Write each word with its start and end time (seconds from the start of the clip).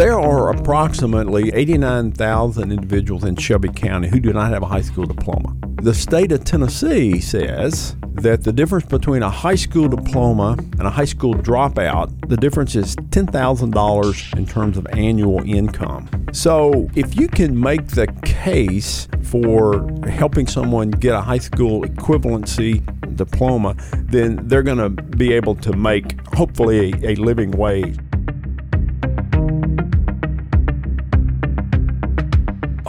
There 0.00 0.18
are 0.18 0.48
approximately 0.48 1.52
89,000 1.52 2.72
individuals 2.72 3.22
in 3.22 3.36
Shelby 3.36 3.68
County 3.68 4.08
who 4.08 4.18
do 4.18 4.32
not 4.32 4.50
have 4.50 4.62
a 4.62 4.66
high 4.66 4.80
school 4.80 5.04
diploma. 5.04 5.54
The 5.82 5.92
state 5.92 6.32
of 6.32 6.42
Tennessee 6.42 7.20
says 7.20 7.96
that 8.12 8.42
the 8.42 8.50
difference 8.50 8.86
between 8.86 9.22
a 9.22 9.28
high 9.28 9.56
school 9.56 9.88
diploma 9.88 10.56
and 10.58 10.86
a 10.86 10.88
high 10.88 11.04
school 11.04 11.34
dropout, 11.34 12.30
the 12.30 12.38
difference 12.38 12.76
is 12.76 12.96
$10,000 12.96 14.38
in 14.38 14.46
terms 14.46 14.78
of 14.78 14.86
annual 14.92 15.42
income. 15.42 16.08
So, 16.32 16.88
if 16.94 17.20
you 17.20 17.28
can 17.28 17.60
make 17.60 17.88
the 17.88 18.06
case 18.22 19.06
for 19.24 19.86
helping 20.08 20.46
someone 20.46 20.92
get 20.92 21.14
a 21.14 21.20
high 21.20 21.38
school 21.38 21.82
equivalency 21.82 22.80
diploma, 23.16 23.76
then 23.92 24.48
they're 24.48 24.62
going 24.62 24.78
to 24.78 24.88
be 24.88 25.34
able 25.34 25.56
to 25.56 25.76
make 25.76 26.18
hopefully 26.28 26.94
a, 27.02 27.16
living 27.16 27.50
wage. 27.50 27.98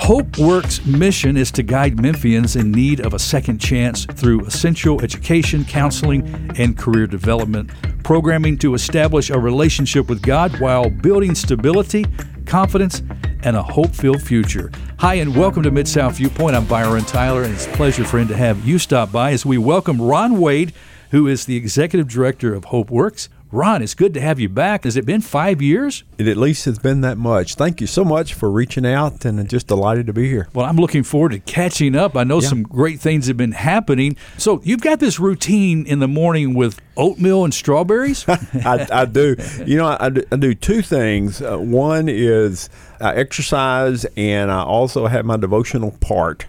Hope 0.01 0.39
Works' 0.39 0.83
mission 0.83 1.37
is 1.37 1.51
to 1.51 1.61
guide 1.61 1.97
Memphians 1.97 2.59
in 2.59 2.71
need 2.71 3.05
of 3.05 3.13
a 3.13 3.19
second 3.19 3.59
chance 3.59 4.05
through 4.05 4.43
essential 4.47 4.99
education, 5.03 5.63
counseling, 5.63 6.51
and 6.57 6.75
career 6.75 7.05
development, 7.05 7.69
programming 8.03 8.57
to 8.57 8.73
establish 8.73 9.29
a 9.29 9.37
relationship 9.37 10.09
with 10.09 10.23
God 10.23 10.59
while 10.59 10.89
building 10.89 11.35
stability, 11.35 12.07
confidence, 12.47 13.03
and 13.43 13.55
a 13.55 13.61
hope 13.61 13.93
filled 13.93 14.23
future. 14.23 14.71
Hi, 14.97 15.13
and 15.13 15.37
welcome 15.37 15.61
to 15.61 15.71
Mid 15.71 15.87
South 15.87 16.17
Viewpoint. 16.17 16.55
I'm 16.55 16.65
Byron 16.65 17.05
Tyler, 17.05 17.43
and 17.43 17.53
it's 17.53 17.67
a 17.67 17.71
pleasure, 17.73 18.03
friend, 18.03 18.27
to 18.29 18.35
have 18.35 18.67
you 18.67 18.79
stop 18.79 19.11
by 19.11 19.33
as 19.33 19.45
we 19.45 19.59
welcome 19.59 20.01
Ron 20.01 20.39
Wade, 20.39 20.73
who 21.11 21.27
is 21.27 21.45
the 21.45 21.57
executive 21.57 22.07
director 22.07 22.55
of 22.55 22.65
Hope 22.65 22.89
Works. 22.89 23.29
Ron, 23.53 23.81
it's 23.81 23.95
good 23.95 24.13
to 24.13 24.21
have 24.21 24.39
you 24.39 24.47
back. 24.47 24.85
Has 24.85 24.95
it 24.95 25.05
been 25.05 25.19
five 25.19 25.61
years? 25.61 26.05
It 26.17 26.29
at 26.29 26.37
least 26.37 26.63
has 26.65 26.79
been 26.79 27.01
that 27.01 27.17
much. 27.17 27.55
Thank 27.55 27.81
you 27.81 27.87
so 27.87 28.05
much 28.05 28.33
for 28.33 28.49
reaching 28.49 28.85
out 28.85 29.25
and 29.25 29.49
just 29.49 29.67
delighted 29.67 30.07
to 30.07 30.13
be 30.13 30.29
here. 30.29 30.47
Well, 30.53 30.65
I'm 30.65 30.77
looking 30.77 31.03
forward 31.03 31.33
to 31.33 31.39
catching 31.39 31.93
up. 31.93 32.15
I 32.15 32.23
know 32.23 32.39
yeah. 32.39 32.47
some 32.47 32.63
great 32.63 33.01
things 33.01 33.27
have 33.27 33.35
been 33.35 33.51
happening. 33.51 34.15
So, 34.37 34.61
you've 34.63 34.79
got 34.79 35.01
this 35.01 35.19
routine 35.19 35.85
in 35.85 35.99
the 35.99 36.07
morning 36.07 36.53
with 36.53 36.79
oatmeal 36.95 37.43
and 37.43 37.53
strawberries? 37.53 38.23
I, 38.29 38.87
I, 38.89 39.03
do. 39.03 39.35
You 39.65 39.75
know, 39.75 39.87
I, 39.87 40.05
I 40.05 40.37
do 40.37 40.53
two 40.53 40.81
things. 40.81 41.41
Uh, 41.41 41.57
one 41.57 42.07
is 42.07 42.69
I 43.01 43.15
exercise, 43.15 44.05
and 44.15 44.49
I 44.49 44.63
also 44.63 45.07
have 45.07 45.25
my 45.25 45.35
devotional 45.35 45.91
part. 45.99 46.45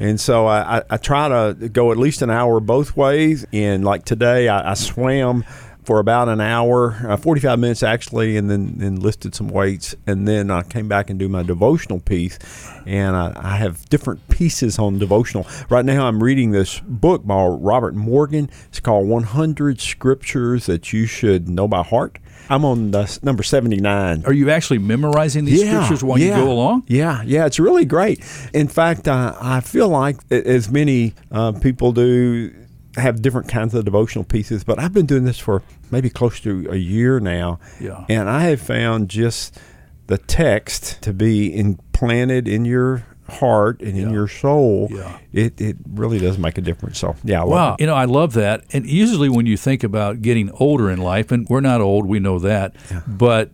And 0.00 0.18
so 0.18 0.46
I, 0.46 0.82
I, 0.88 0.96
try 0.96 1.28
to 1.28 1.68
go 1.68 1.92
at 1.92 1.98
least 1.98 2.22
an 2.22 2.30
hour 2.30 2.58
both 2.58 2.96
ways. 2.96 3.44
And 3.52 3.84
like 3.84 4.06
today, 4.06 4.48
I, 4.48 4.70
I 4.70 4.74
swam 4.74 5.44
for 5.84 5.98
about 5.98 6.28
an 6.28 6.40
hour, 6.40 6.96
uh, 7.08 7.16
45 7.16 7.58
minutes 7.58 7.82
actually, 7.82 8.36
and 8.36 8.50
then, 8.50 8.74
then 8.76 8.96
listed 8.96 9.34
some 9.34 9.48
weights. 9.48 9.94
And 10.06 10.26
then 10.26 10.50
I 10.50 10.62
came 10.62 10.88
back 10.88 11.10
and 11.10 11.18
do 11.18 11.28
my 11.28 11.42
devotional 11.42 12.00
piece. 12.00 12.38
And 12.86 13.16
I, 13.16 13.32
I, 13.36 13.56
have 13.56 13.88
different 13.88 14.26
pieces 14.28 14.78
on 14.78 14.98
devotional. 14.98 15.46
Right 15.68 15.84
now, 15.84 16.06
I'm 16.06 16.22
reading 16.22 16.50
this 16.50 16.80
book 16.80 17.26
by 17.26 17.44
Robert 17.44 17.94
Morgan. 17.94 18.50
It's 18.68 18.80
called 18.80 19.06
100 19.06 19.80
Scriptures 19.80 20.66
That 20.66 20.92
You 20.92 21.06
Should 21.06 21.48
Know 21.48 21.68
by 21.68 21.82
Heart. 21.82 22.18
I'm 22.50 22.64
on 22.64 22.90
number 23.22 23.44
79. 23.44 24.24
Are 24.26 24.32
you 24.32 24.50
actually 24.50 24.78
memorizing 24.78 25.44
these 25.44 25.62
yeah, 25.62 25.84
scriptures 25.84 26.02
while 26.02 26.18
yeah, 26.18 26.38
you 26.38 26.44
go 26.44 26.50
along? 26.50 26.82
Yeah, 26.88 27.22
yeah, 27.22 27.46
it's 27.46 27.60
really 27.60 27.84
great. 27.84 28.20
In 28.52 28.66
fact, 28.66 29.06
uh, 29.06 29.36
I 29.40 29.60
feel 29.60 29.88
like, 29.88 30.16
as 30.32 30.68
many 30.68 31.14
uh, 31.30 31.52
people 31.52 31.92
do, 31.92 32.52
have 32.96 33.22
different 33.22 33.48
kinds 33.48 33.74
of 33.74 33.84
devotional 33.84 34.24
pieces, 34.24 34.64
but 34.64 34.78
I've 34.78 34.92
been 34.92 35.06
doing 35.06 35.24
this 35.24 35.38
for 35.38 35.62
maybe 35.90 36.10
close 36.10 36.40
to 36.40 36.68
a 36.70 36.76
year 36.76 37.20
now. 37.20 37.60
Yeah. 37.80 38.04
And 38.08 38.28
I 38.28 38.44
have 38.44 38.60
found 38.60 39.08
just 39.08 39.58
the 40.06 40.18
text 40.18 41.00
to 41.02 41.12
be 41.12 41.56
implanted 41.56 42.48
in 42.48 42.64
your 42.64 43.04
heart 43.28 43.80
and 43.80 43.96
yeah. 43.96 44.02
in 44.02 44.10
your 44.10 44.26
soul, 44.26 44.88
yeah. 44.90 45.18
it, 45.32 45.60
it 45.60 45.76
really 45.88 46.18
does 46.18 46.36
make 46.36 46.58
a 46.58 46.60
difference. 46.60 46.98
So, 46.98 47.14
yeah, 47.22 47.42
I 47.42 47.44
wow. 47.44 47.76
You 47.78 47.86
know, 47.86 47.94
I 47.94 48.06
love 48.06 48.32
that. 48.34 48.64
And 48.72 48.84
usually 48.86 49.28
when 49.28 49.46
you 49.46 49.56
think 49.56 49.84
about 49.84 50.20
getting 50.20 50.50
older 50.52 50.90
in 50.90 50.98
life, 50.98 51.30
and 51.30 51.48
we're 51.48 51.60
not 51.60 51.80
old, 51.80 52.06
we 52.06 52.18
know 52.18 52.40
that, 52.40 52.74
yeah. 52.90 53.02
but 53.06 53.52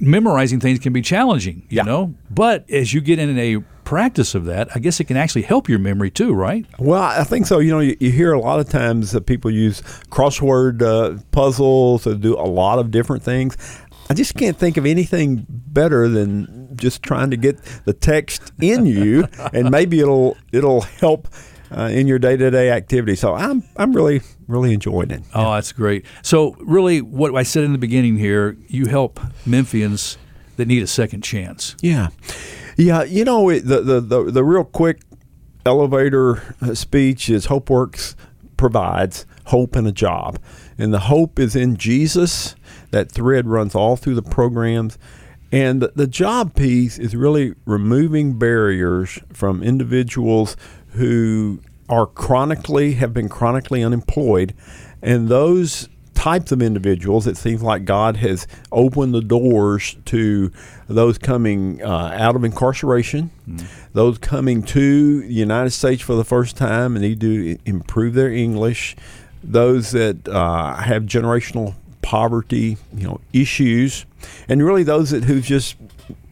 memorizing 0.00 0.60
things 0.60 0.78
can 0.78 0.92
be 0.92 1.02
challenging, 1.02 1.66
you 1.68 1.78
yeah. 1.78 1.82
know? 1.82 2.14
But 2.30 2.68
as 2.70 2.94
you 2.94 3.00
get 3.00 3.18
in 3.18 3.38
a 3.38 3.58
practice 3.84 4.34
of 4.34 4.44
that, 4.46 4.68
I 4.74 4.78
guess 4.78 5.00
it 5.00 5.04
can 5.04 5.16
actually 5.16 5.42
help 5.42 5.68
your 5.68 5.78
memory 5.78 6.10
too, 6.10 6.32
right? 6.32 6.66
Well, 6.78 7.02
I 7.02 7.24
think 7.24 7.46
so. 7.46 7.58
You 7.58 7.72
know, 7.72 7.80
you, 7.80 7.96
you 8.00 8.10
hear 8.10 8.32
a 8.32 8.40
lot 8.40 8.60
of 8.60 8.68
times 8.68 9.12
that 9.12 9.26
people 9.26 9.50
use 9.50 9.82
crossword 10.10 10.82
uh, 10.82 11.20
puzzles 11.30 12.04
to 12.04 12.14
do 12.14 12.34
a 12.34 12.46
lot 12.46 12.78
of 12.78 12.90
different 12.90 13.22
things. 13.22 13.56
I 14.10 14.14
just 14.14 14.34
can't 14.34 14.56
think 14.56 14.76
of 14.76 14.84
anything 14.84 15.46
better 15.48 16.08
than 16.08 16.76
just 16.76 17.02
trying 17.02 17.30
to 17.30 17.36
get 17.36 17.58
the 17.84 17.92
text 17.92 18.52
in 18.60 18.86
you, 18.86 19.26
and 19.52 19.70
maybe 19.70 20.00
it'll 20.00 20.36
it'll 20.52 20.82
help 20.82 21.28
uh, 21.76 21.88
in 21.92 22.06
your 22.06 22.18
day 22.18 22.36
to 22.36 22.50
day 22.50 22.70
activity. 22.70 23.16
So 23.16 23.34
I'm 23.34 23.62
I'm 23.76 23.92
really 23.92 24.22
really 24.46 24.72
enjoying 24.72 25.10
it. 25.10 25.22
Oh, 25.34 25.54
that's 25.54 25.72
great. 25.72 26.04
So 26.22 26.54
really, 26.60 27.00
what 27.00 27.34
I 27.34 27.42
said 27.42 27.64
in 27.64 27.72
the 27.72 27.78
beginning 27.78 28.16
here, 28.16 28.56
you 28.68 28.86
help 28.86 29.20
Memphians 29.46 30.16
that 30.56 30.68
need 30.68 30.82
a 30.82 30.86
second 30.86 31.22
chance. 31.22 31.76
Yeah. 31.80 32.08
Yeah, 32.76 33.04
you 33.04 33.24
know 33.24 33.50
the 33.52 33.80
the 33.80 34.00
the, 34.00 34.30
the 34.30 34.44
real 34.44 34.64
quick 34.64 35.00
elevator 35.64 36.42
uh, 36.60 36.74
speech 36.74 37.30
is 37.30 37.46
HopeWorks 37.46 38.14
provides 38.56 39.26
hope 39.46 39.76
and 39.76 39.86
a 39.86 39.92
job, 39.92 40.38
and 40.78 40.92
the 40.92 41.00
hope 41.00 41.38
is 41.38 41.54
in 41.54 41.76
Jesus. 41.76 42.54
That 42.90 43.10
thread 43.10 43.48
runs 43.48 43.74
all 43.74 43.96
through 43.96 44.14
the 44.14 44.22
programs. 44.22 44.98
And 45.52 45.82
the, 45.82 45.92
the 45.94 46.06
job 46.08 46.56
piece 46.56 46.98
is 46.98 47.14
really 47.14 47.54
removing 47.64 48.40
barriers 48.40 49.20
from 49.32 49.62
individuals 49.62 50.56
who 50.94 51.60
are 51.88 52.06
chronically 52.06 52.94
have 52.94 53.12
been 53.12 53.28
chronically 53.28 53.82
unemployed 53.82 54.54
and 55.02 55.28
those 55.28 55.88
types 56.14 56.52
of 56.52 56.62
individuals, 56.62 57.26
it 57.26 57.36
seems 57.36 57.62
like 57.62 57.84
God 57.84 58.16
has 58.16 58.46
opened 58.72 59.12
the 59.12 59.20
doors 59.20 59.96
to 60.06 60.50
those 60.88 61.18
coming 61.18 61.82
uh, 61.82 62.16
out 62.18 62.34
of 62.34 62.44
incarceration, 62.44 63.30
mm. 63.46 63.66
those 63.92 64.16
coming 64.18 64.62
to 64.62 65.20
the 65.20 65.32
United 65.32 65.70
States 65.70 66.00
for 66.00 66.14
the 66.14 66.24
first 66.24 66.56
time 66.56 66.96
and 66.96 67.02
need 67.02 67.20
to 67.20 67.58
improve 67.66 68.14
their 68.14 68.32
English, 68.32 68.96
those 69.42 69.90
that 69.90 70.26
uh, 70.26 70.76
have 70.76 71.02
generational 71.02 71.74
poverty, 72.00 72.78
you 72.94 73.06
know, 73.06 73.20
issues, 73.34 74.06
and 74.48 74.64
really 74.64 74.82
those 74.82 75.10
that 75.10 75.24
who've 75.24 75.44
just 75.44 75.76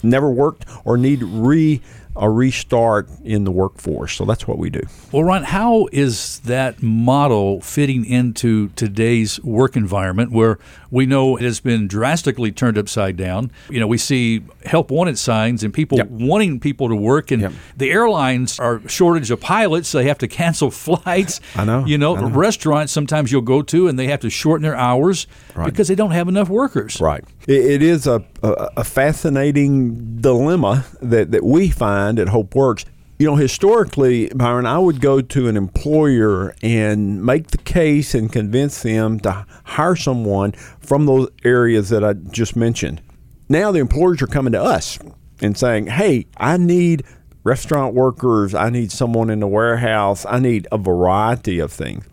never 0.02 0.30
worked 0.30 0.64
or 0.86 0.96
need 0.96 1.22
re 1.22 1.82
a 2.14 2.28
restart 2.28 3.08
in 3.24 3.44
the 3.44 3.50
workforce. 3.50 4.14
So 4.14 4.24
that's 4.24 4.46
what 4.46 4.58
we 4.58 4.70
do. 4.70 4.82
Well, 5.12 5.24
Ron, 5.24 5.44
how 5.44 5.88
is 5.92 6.40
that 6.40 6.82
model 6.82 7.60
fitting 7.60 8.04
into 8.04 8.68
today's 8.70 9.42
work 9.42 9.76
environment 9.76 10.30
where 10.30 10.58
we 10.90 11.06
know 11.06 11.36
it 11.36 11.42
has 11.42 11.60
been 11.60 11.88
drastically 11.88 12.52
turned 12.52 12.76
upside 12.76 13.16
down? 13.16 13.50
You 13.70 13.80
know, 13.80 13.86
we 13.86 13.96
see 13.96 14.42
help 14.66 14.90
wanted 14.90 15.18
signs 15.18 15.64
and 15.64 15.72
people 15.72 15.98
yep. 15.98 16.08
wanting 16.08 16.60
people 16.60 16.88
to 16.88 16.94
work, 16.94 17.30
and 17.30 17.42
yep. 17.42 17.52
the 17.76 17.90
airlines 17.90 18.58
are 18.60 18.86
shortage 18.88 19.30
of 19.30 19.40
pilots. 19.40 19.88
So 19.88 19.98
they 19.98 20.08
have 20.08 20.18
to 20.18 20.28
cancel 20.28 20.70
flights. 20.70 21.40
I 21.56 21.64
know. 21.64 21.84
You 21.86 21.96
know, 21.96 22.14
know. 22.14 22.28
restaurants 22.28 22.92
sometimes 22.92 23.32
you'll 23.32 23.42
go 23.42 23.62
to 23.62 23.88
and 23.88 23.98
they 23.98 24.08
have 24.08 24.20
to 24.20 24.30
shorten 24.30 24.62
their 24.62 24.76
hours 24.76 25.26
right. 25.54 25.64
because 25.64 25.88
they 25.88 25.94
don't 25.94 26.10
have 26.10 26.28
enough 26.28 26.48
workers. 26.48 27.00
Right. 27.00 27.24
It, 27.48 27.82
is 27.82 28.06
a, 28.06 28.24
a, 28.42 28.68
a 28.78 28.84
fascinating 28.84 30.20
dilemma 30.20 30.84
that, 31.00 31.32
that 31.32 31.44
we 31.44 31.70
find 31.70 32.18
at 32.18 32.28
Hope 32.28 32.54
Works. 32.54 32.84
You 33.18 33.26
know, 33.26 33.36
historically, 33.36 34.28
Byron, 34.34 34.66
I 34.66 34.78
would 34.78 35.00
go 35.00 35.20
to 35.20 35.48
an 35.48 35.56
employer 35.56 36.54
and 36.62 37.24
make 37.24 37.48
the 37.48 37.58
case 37.58 38.14
and 38.14 38.32
convince 38.32 38.82
them 38.82 39.20
to 39.20 39.46
hire 39.64 39.96
someone 39.96 40.52
from 40.80 41.06
those 41.06 41.28
areas 41.44 41.88
that 41.90 42.02
I 42.02 42.14
just 42.14 42.56
mentioned. 42.56 43.00
Now 43.48 43.70
the 43.70 43.80
employers 43.80 44.22
are 44.22 44.26
coming 44.26 44.52
to 44.54 44.62
us 44.62 44.98
and 45.40 45.56
saying, 45.56 45.88
hey, 45.88 46.26
I 46.36 46.56
need 46.56 47.04
restaurant 47.44 47.94
workers, 47.94 48.54
I 48.54 48.70
need 48.70 48.92
someone 48.92 49.30
in 49.30 49.40
the 49.40 49.48
warehouse, 49.48 50.24
I 50.28 50.38
need 50.38 50.66
a 50.72 50.78
variety 50.78 51.58
of 51.58 51.72
things. 51.72 52.04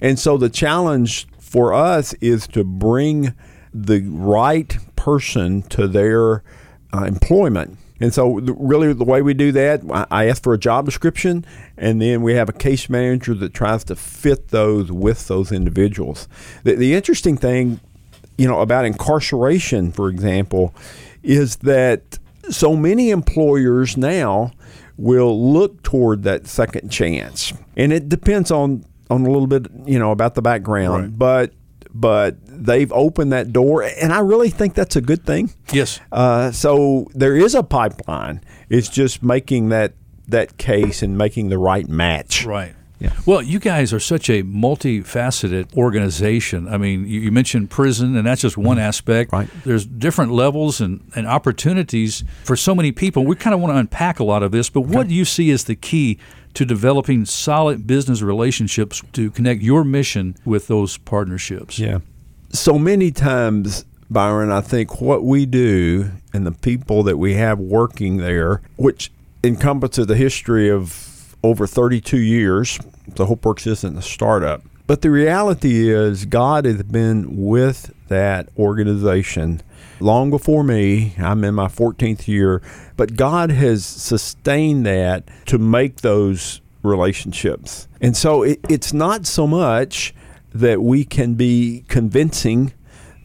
And 0.00 0.18
so 0.18 0.36
the 0.36 0.50
challenge 0.50 1.26
for 1.38 1.72
us 1.72 2.12
is 2.14 2.46
to 2.48 2.64
bring 2.64 3.34
the 3.84 4.00
right 4.08 4.76
person 4.96 5.62
to 5.62 5.86
their 5.86 6.42
uh, 6.92 7.04
employment 7.04 7.78
and 8.00 8.12
so, 8.12 8.40
the, 8.40 8.52
really, 8.52 8.92
the 8.92 9.04
way 9.04 9.22
we 9.22 9.32
do 9.32 9.52
that, 9.52 9.80
I 10.10 10.28
ask 10.28 10.42
for 10.42 10.52
a 10.52 10.58
job 10.58 10.84
description, 10.84 11.46
and 11.78 12.00
then 12.00 12.22
we 12.22 12.34
have 12.34 12.48
a 12.48 12.52
case 12.52 12.90
manager 12.90 13.32
that 13.34 13.54
tries 13.54 13.84
to 13.84 13.96
fit 13.96 14.48
those 14.48 14.92
with 14.92 15.28
those 15.28 15.50
individuals. 15.50 16.28
The, 16.64 16.74
the 16.74 16.94
interesting 16.94 17.38
thing, 17.38 17.80
you 18.36 18.46
know, 18.46 18.60
about 18.60 18.84
incarceration, 18.84 19.92
for 19.92 20.08
example, 20.10 20.74
is 21.22 21.56
that 21.56 22.18
so 22.50 22.76
many 22.76 23.10
employers 23.10 23.96
now 23.96 24.52
will 24.98 25.52
look 25.52 25.82
toward 25.82 26.22
that 26.24 26.46
second 26.46 26.90
chance, 26.90 27.52
and 27.76 27.92
it 27.92 28.08
depends 28.08 28.50
on 28.50 28.84
on 29.08 29.24
a 29.24 29.30
little 29.30 29.46
bit, 29.46 29.68
you 29.86 29.98
know, 29.98 30.10
about 30.10 30.34
the 30.34 30.42
background, 30.42 31.02
right. 31.02 31.18
but 31.18 31.52
but 31.94 32.36
they've 32.64 32.92
opened 32.92 33.32
that 33.32 33.52
door, 33.52 33.82
and 33.82 34.12
I 34.12 34.20
really 34.20 34.50
think 34.50 34.74
that's 34.74 34.96
a 34.96 35.00
good 35.00 35.24
thing. 35.24 35.50
Yes. 35.72 36.00
Uh, 36.12 36.50
so 36.52 37.08
there 37.14 37.36
is 37.36 37.54
a 37.54 37.62
pipeline. 37.62 38.40
It's 38.68 38.88
just 38.88 39.22
making 39.22 39.68
that 39.70 39.94
that 40.28 40.56
case 40.58 41.02
and 41.02 41.16
making 41.16 41.50
the 41.50 41.58
right 41.58 41.88
match. 41.88 42.44
Right. 42.44 42.74
Yeah. 42.98 43.12
Well, 43.26 43.42
you 43.42 43.58
guys 43.58 43.92
are 43.92 44.00
such 44.00 44.30
a 44.30 44.42
multifaceted 44.42 45.76
organization. 45.76 46.66
I 46.66 46.78
mean, 46.78 47.06
you, 47.06 47.20
you 47.20 47.30
mentioned 47.30 47.70
prison, 47.70 48.16
and 48.16 48.26
that's 48.26 48.40
just 48.40 48.56
one 48.56 48.78
aspect. 48.78 49.32
Right. 49.32 49.48
There's 49.64 49.84
different 49.84 50.32
levels 50.32 50.80
and, 50.80 51.10
and 51.14 51.26
opportunities 51.26 52.24
for 52.42 52.56
so 52.56 52.74
many 52.74 52.92
people. 52.92 53.24
We 53.24 53.36
kind 53.36 53.52
of 53.52 53.60
want 53.60 53.74
to 53.74 53.78
unpack 53.78 54.18
a 54.18 54.24
lot 54.24 54.42
of 54.42 54.50
this, 54.50 54.70
but 54.70 54.82
what 54.82 55.08
do 55.08 55.14
you 55.14 55.26
see 55.26 55.50
as 55.50 55.64
the 55.64 55.76
key 55.76 56.18
to 56.54 56.64
developing 56.64 57.26
solid 57.26 57.86
business 57.86 58.22
relationships 58.22 59.02
to 59.12 59.30
connect 59.30 59.60
your 59.60 59.84
mission 59.84 60.34
with 60.46 60.66
those 60.66 60.96
partnerships? 60.96 61.78
Yeah. 61.78 61.98
So 62.56 62.78
many 62.78 63.10
times, 63.10 63.84
Byron, 64.08 64.50
I 64.50 64.62
think 64.62 65.00
what 65.00 65.22
we 65.22 65.44
do 65.44 66.10
and 66.32 66.46
the 66.46 66.52
people 66.52 67.02
that 67.02 67.18
we 67.18 67.34
have 67.34 67.58
working 67.58 68.16
there, 68.16 68.62
which 68.76 69.12
encompasses 69.44 70.06
the 70.06 70.16
history 70.16 70.70
of 70.70 71.36
over 71.42 71.66
32 71.66 72.16
years, 72.16 72.78
the 73.08 73.26
HopeWorks 73.26 73.66
isn't 73.66 73.98
a 73.98 74.02
startup. 74.02 74.62
But 74.86 75.02
the 75.02 75.10
reality 75.10 75.90
is, 75.90 76.24
God 76.24 76.64
has 76.64 76.82
been 76.84 77.44
with 77.44 77.92
that 78.08 78.48
organization 78.58 79.60
long 80.00 80.30
before 80.30 80.64
me. 80.64 81.14
I'm 81.18 81.44
in 81.44 81.54
my 81.54 81.68
14th 81.68 82.26
year, 82.26 82.62
but 82.96 83.16
God 83.16 83.50
has 83.50 83.84
sustained 83.84 84.86
that 84.86 85.24
to 85.46 85.58
make 85.58 85.96
those 86.00 86.62
relationships. 86.82 87.86
And 88.00 88.16
so 88.16 88.44
it, 88.44 88.60
it's 88.70 88.94
not 88.94 89.26
so 89.26 89.46
much 89.46 90.14
that 90.60 90.82
we 90.82 91.04
can 91.04 91.34
be 91.34 91.84
convincing 91.88 92.72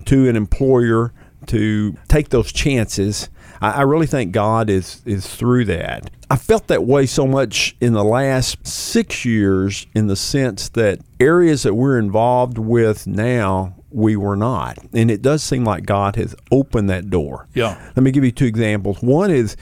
to 0.05 0.27
an 0.27 0.35
employer 0.35 1.13
to 1.47 1.95
take 2.07 2.29
those 2.29 2.51
chances. 2.51 3.29
I, 3.61 3.71
I 3.71 3.81
really 3.81 4.07
think 4.07 4.31
God 4.31 4.69
is 4.69 5.01
is 5.05 5.27
through 5.27 5.65
that. 5.65 6.11
I 6.29 6.37
felt 6.37 6.67
that 6.67 6.85
way 6.85 7.05
so 7.05 7.27
much 7.27 7.75
in 7.81 7.93
the 7.93 8.03
last 8.03 8.65
six 8.65 9.25
years, 9.25 9.85
in 9.93 10.07
the 10.07 10.15
sense 10.15 10.69
that 10.69 10.99
areas 11.19 11.63
that 11.63 11.73
we're 11.73 11.99
involved 11.99 12.57
with 12.57 13.05
now 13.05 13.75
we 13.89 14.15
were 14.15 14.37
not, 14.37 14.77
and 14.93 15.11
it 15.11 15.21
does 15.21 15.43
seem 15.43 15.65
like 15.65 15.85
God 15.85 16.15
has 16.15 16.33
opened 16.51 16.89
that 16.89 17.09
door. 17.09 17.47
Yeah. 17.53 17.77
Let 17.95 18.03
me 18.03 18.11
give 18.11 18.23
you 18.23 18.31
two 18.31 18.45
examples. 18.45 19.01
One 19.01 19.31
is 19.31 19.57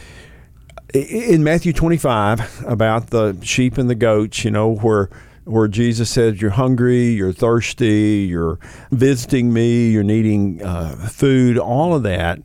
in 0.93 1.43
Matthew 1.43 1.73
25 1.73 2.65
about 2.65 3.09
the 3.09 3.37
sheep 3.41 3.77
and 3.77 3.89
the 3.89 3.95
goats, 3.95 4.43
you 4.43 4.51
know, 4.51 4.75
where 4.75 5.09
where 5.49 5.67
Jesus 5.67 6.09
says, 6.09 6.41
"You're 6.41 6.51
hungry, 6.51 7.09
you're 7.09 7.33
thirsty, 7.33 8.27
you're 8.29 8.59
visiting 8.91 9.51
me, 9.53 9.89
you're 9.89 10.03
needing 10.03 10.63
uh, 10.63 11.07
food, 11.09 11.57
all 11.57 11.93
of 11.93 12.03
that." 12.03 12.39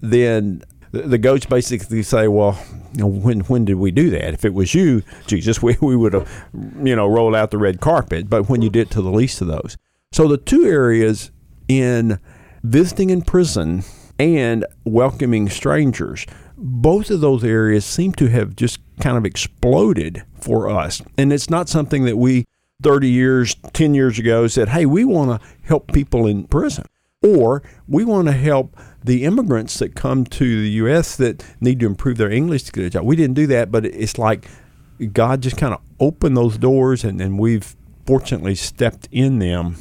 Then 0.00 0.62
the, 0.90 1.18
goats 1.18 1.46
basically 1.46 2.02
say, 2.02 2.28
"Well, 2.28 2.52
when 2.98 3.40
when 3.40 3.64
did 3.64 3.74
we 3.74 3.90
do 3.90 4.10
that? 4.10 4.34
If 4.34 4.44
it 4.44 4.54
was 4.54 4.74
you, 4.74 5.02
Jesus, 5.26 5.62
we, 5.62 5.76
we 5.80 5.96
would 5.96 6.14
have, 6.14 6.28
you 6.82 6.96
know, 6.96 7.06
rolled 7.06 7.34
out 7.34 7.50
the 7.50 7.58
red 7.58 7.80
carpet. 7.80 8.28
But 8.28 8.48
when 8.48 8.62
you 8.62 8.70
did 8.70 8.90
to 8.92 9.02
the 9.02 9.10
least 9.10 9.40
of 9.40 9.46
those, 9.48 9.76
so 10.12 10.28
the 10.28 10.38
two 10.38 10.64
areas 10.64 11.30
in 11.68 12.18
visiting 12.62 13.10
in 13.10 13.22
prison 13.22 13.84
and 14.18 14.64
welcoming 14.84 15.48
strangers." 15.48 16.26
both 16.58 17.10
of 17.10 17.20
those 17.20 17.44
areas 17.44 17.84
seem 17.84 18.12
to 18.12 18.26
have 18.28 18.56
just 18.56 18.80
kind 18.98 19.16
of 19.16 19.24
exploded 19.24 20.22
for 20.40 20.68
us. 20.68 21.02
And 21.16 21.32
it's 21.32 21.50
not 21.50 21.68
something 21.68 22.04
that 22.04 22.16
we 22.16 22.44
30 22.82 23.08
years, 23.08 23.56
10 23.72 23.94
years 23.94 24.18
ago 24.18 24.46
said, 24.46 24.68
hey, 24.68 24.86
we 24.86 25.04
want 25.04 25.40
to 25.40 25.48
help 25.62 25.92
people 25.92 26.26
in 26.26 26.44
prison. 26.44 26.84
Or 27.22 27.62
we 27.88 28.04
want 28.04 28.28
to 28.28 28.32
help 28.32 28.76
the 29.02 29.24
immigrants 29.24 29.78
that 29.80 29.96
come 29.96 30.24
to 30.24 30.62
the 30.62 30.70
U.S. 30.70 31.16
that 31.16 31.44
need 31.60 31.80
to 31.80 31.86
improve 31.86 32.16
their 32.16 32.30
English 32.30 32.62
to 32.64 32.72
get 32.72 32.84
a 32.84 32.90
job. 32.90 33.04
We 33.04 33.16
didn't 33.16 33.34
do 33.34 33.48
that, 33.48 33.72
but 33.72 33.84
it's 33.84 34.18
like 34.18 34.48
God 35.12 35.42
just 35.42 35.56
kind 35.56 35.74
of 35.74 35.80
opened 35.98 36.36
those 36.36 36.58
doors, 36.58 37.02
and, 37.02 37.20
and 37.20 37.36
we've 37.38 37.74
fortunately 38.06 38.54
stepped 38.54 39.08
in 39.10 39.40
them 39.40 39.76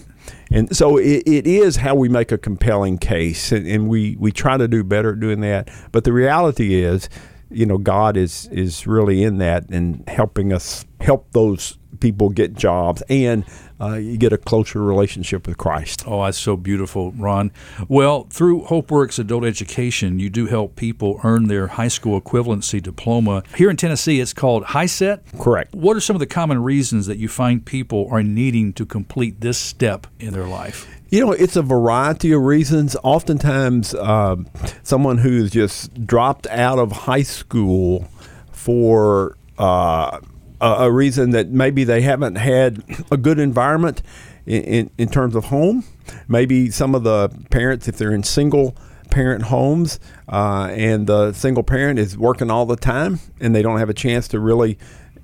and 0.52 0.76
so 0.76 0.98
it, 0.98 1.24
it 1.26 1.48
is 1.48 1.78
how 1.78 1.96
we 1.96 2.10
make 2.10 2.32
a 2.32 2.38
compelling 2.38 2.98
case, 2.98 3.52
and, 3.52 3.68
and, 3.68 3.88
we, 3.90 4.16
we 4.18 4.32
try 4.32 4.58
to 4.58 4.68
do 4.68 4.84
better 4.84 5.14
at 5.14 5.20
doing 5.20 5.42
that. 5.42 5.70
But 5.92 6.04
the 6.04 6.14
reality 6.14 6.76
is, 6.76 7.10
you 7.50 7.66
know, 7.66 7.78
God 7.78 8.18
is 8.18 8.48
is 8.52 8.88
really 8.88 9.24
in 9.24 9.38
that 9.38 9.70
and 9.70 10.08
helping 10.08 10.52
us 10.54 10.86
help 11.00 11.32
those 11.32 11.78
people 12.00 12.30
get 12.30 12.54
jobs. 12.54 13.02
And 13.10 13.46
uh, 13.80 13.96
you 13.96 14.18
get 14.18 14.34
a 14.34 14.38
closer 14.38 14.82
relationship 14.82 15.48
with 15.48 15.58
Christ. 15.58 16.04
Oh, 16.08 16.24
that's 16.24 16.38
so 16.38 16.58
beautiful, 16.58 17.12
Ron. 17.14 17.52
Well, 17.88 18.24
through 18.30 18.64
HopeWorks 18.64 19.20
Adult 19.20 19.44
Education, 19.44 20.20
you 20.20 20.30
do 20.30 20.48
help 20.48 20.76
people 20.76 21.20
earn 21.24 21.48
their 21.48 21.68
high 21.68 21.88
school 21.88 22.20
equivalency 22.20 22.82
diploma. 22.82 23.44
Here 23.56 23.70
in 23.70 23.78
Tennessee, 23.78 24.20
it's 24.20 24.34
called 24.34 24.64
HiSET. 24.66 25.40
Correct. 25.40 25.74
What 25.74 25.96
are 25.96 26.02
some 26.02 26.16
of 26.16 26.20
the 26.20 26.26
common 26.26 26.64
reasons 26.64 27.06
that 27.08 27.18
you 27.18 27.28
find 27.28 27.66
people 27.66 28.08
are 28.12 28.24
needing 28.24 28.74
to 28.74 28.86
complete 28.86 29.42
this 29.42 29.58
step 29.58 30.08
in 30.20 30.34
their 30.34 30.48
life? 30.48 30.88
You 31.10 31.26
know, 31.26 31.32
it's 31.32 31.56
a 31.56 31.62
variety 31.62 32.34
of 32.34 32.42
reasons. 32.42 32.98
Oftentimes, 33.02 33.94
uh, 33.94 34.38
someone 34.84 35.20
who's 35.20 35.52
just 35.52 36.06
dropped 36.06 36.48
out 36.48 36.80
of 36.80 36.92
high 36.92 37.24
school 37.24 38.08
for 38.52 39.38
uh, 39.58 40.20
a, 40.62 40.92
reason 40.92 41.32
that 41.32 41.50
maybe 41.50 41.84
they 41.84 42.02
haven't 42.02 42.36
had 42.36 42.84
a 43.12 43.18
good 43.18 43.40
environment 43.40 44.02
in, 44.46 44.64
in, 44.64 44.90
in, 44.98 45.10
terms 45.10 45.36
of 45.36 45.46
home. 45.46 45.84
Maybe 46.28 46.72
some 46.72 46.96
of 46.96 47.04
the 47.04 47.30
parents, 47.50 47.88
if 47.88 47.98
they're 47.98 48.14
in 48.14 48.24
single 48.24 48.76
parent 49.10 49.44
homes 49.44 50.00
uh, 50.28 50.70
and 50.72 51.08
the 51.08 51.34
single 51.34 51.64
parent 51.64 52.00
is 52.00 52.18
working 52.18 52.52
all 52.52 52.66
the 52.66 52.76
time 52.76 53.20
and 53.40 53.56
they 53.56 53.62
don't 53.62 53.80
have 53.80 53.90
a 53.90 53.94
chance 53.94 54.28
to 54.30 54.40
really 54.40 54.78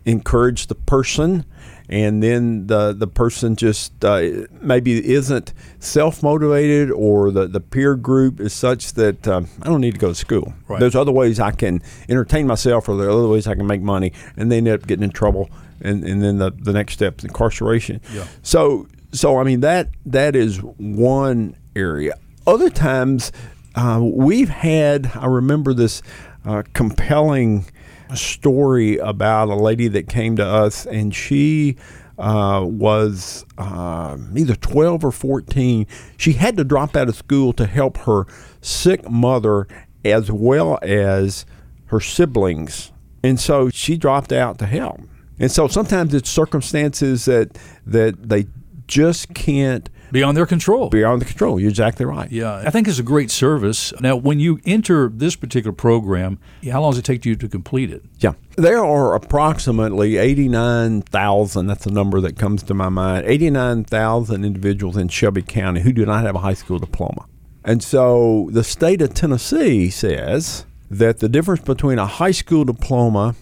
encourage 0.06 0.68
the 0.68 0.76
person 0.76 1.46
and 1.90 2.24
then 2.24 2.68
the 2.68 2.94
the 2.94 3.08
person 3.08 3.56
just 3.56 4.04
uh, 4.06 4.46
maybe 4.62 5.14
isn't 5.14 5.54
self 5.80 6.24
motivated 6.24 6.92
or 6.92 7.32
the, 7.32 7.48
the 7.48 7.60
peer 7.60 7.96
group 7.96 8.40
is 8.40 8.54
such 8.54 8.94
that 8.94 9.28
um, 9.28 9.48
I 9.62 9.68
don't 9.68 9.82
need 9.82 9.94
to 9.94 10.00
go 10.00 10.10
to 10.10 10.16
school. 10.16 10.54
Right. 10.68 10.80
There's 10.80 10.96
other 10.96 11.12
ways 11.12 11.40
I 11.40 11.52
can 11.52 11.82
entertain 12.08 12.48
myself 12.48 12.88
or 12.88 12.96
there 12.98 13.08
are 13.08 13.12
other 13.12 13.28
ways 13.28 13.48
I 13.48 13.56
can 13.56 13.68
make 13.68 13.82
money, 13.82 14.14
and 14.38 14.52
they 14.52 14.58
end 14.58 14.68
up 14.70 14.88
getting 14.88 15.04
in 15.04 15.12
trouble. 15.12 15.50
And, 15.82 16.06
and 16.06 16.24
then 16.24 16.38
the, 16.38 16.52
the 16.52 16.72
next 16.72 16.94
step 16.94 17.20
is 17.20 17.26
incarceration. 17.26 18.00
Yeah. 18.14 18.26
So 18.42 18.88
so 19.12 19.38
I 19.38 19.44
mean 19.44 19.60
that 19.62 19.90
that 20.06 20.36
is 20.36 20.58
one 20.58 21.56
area. 21.76 22.14
Other 22.48 22.70
times 22.70 23.32
uh, 23.75 24.00
we've 24.02 24.50
had 24.50 25.12
I 25.16 25.25
remember 25.25 25.74
this 25.74 26.02
uh, 26.46 26.63
compelling 26.74 27.66
story 28.15 28.98
about 28.98 29.50
a 29.50 29.55
lady 29.55 29.88
that 29.89 30.08
came 30.08 30.36
to 30.38 30.46
us, 30.46 30.86
and 30.86 31.13
she 31.13 31.77
uh, 32.17 32.63
was 32.63 33.46
uh, 33.58 34.17
either 34.36 34.55
12 34.55 35.03
or 35.03 35.12
14. 35.12 35.88
She 36.17 36.34
had 36.34 36.58
to 36.58 36.63
drop 36.63 36.96
out 36.96 37.10
of 37.10 37.15
school 37.15 37.53
to 37.53 37.65
help 37.65 37.98
her 38.00 38.25
sick 38.62 39.10
mother 39.10 39.67
as 40.05 40.32
well 40.32 40.79
as 40.82 41.46
her 41.86 42.00
siblings. 42.00 42.91
And 43.24 43.39
so 43.39 43.70
she 43.70 43.98
dropped 43.98 44.32
out 44.32 44.60
to 44.60 44.65
help. 44.65 45.01
And 45.39 45.51
so 45.51 45.67
sometimes 45.67 46.13
it's 46.13 46.29
circumstances 46.29 47.25
that 47.25 47.58
that 47.86 48.29
they 48.29 48.46
just 48.88 49.34
can't 49.34 49.89
beyond 50.13 50.38
their 50.38 50.46
control. 50.46 50.89
Beyond 50.89 51.22
the 51.22 51.25
control. 51.25 51.60
You're 51.60 51.72
exactly 51.72 52.05
right. 52.05 52.32
Yeah, 52.32 52.55
I 52.55 52.70
think 52.70 52.88
it's 52.88 53.00
a 53.00 53.03
great 53.03 53.32
service. 53.32 53.91
Now, 54.00 54.15
when 54.15 54.39
you 54.39 54.62
enter 54.65 55.10
this 55.10 55.36
particular 55.36 55.74
program, 55.74 56.39
how 56.72 56.82
long 56.82 56.91
does 56.91 57.00
it 57.00 57.05
take 57.05 57.25
you 57.25 57.36
to 57.36 57.50
complete 57.50 57.91
it? 57.91 58.03
Yeah, 58.20 58.34
there 58.55 58.86
are 58.86 59.15
approximately 59.15 60.17
89,000. 60.17 61.67
That's 61.67 61.84
the 61.84 61.91
number 61.91 62.22
that 62.22 62.38
comes 62.38 62.63
to 62.63 62.74
my 62.74 62.89
mind. 62.89 63.25
89,000 63.25 64.46
individuals 64.46 64.96
in 64.96 65.10
Shelby 65.10 65.41
County 65.41 65.82
who 65.82 65.91
do 65.91 66.05
not 66.05 66.24
have 66.24 66.36
a 66.36 66.39
high 66.39 66.53
school 66.53 66.79
diploma. 66.79 67.25
And 67.65 67.84
so 67.84 68.50
the 68.51 68.63
state 68.63 69.01
of 69.01 69.13
Tennessee 69.13 69.89
says 69.89 70.65
that 70.91 71.20
the 71.20 71.29
difference 71.29 71.63
between 71.63 71.98
a 71.98 72.05
high 72.05 72.32
school 72.32 72.65
diploma 72.65 73.36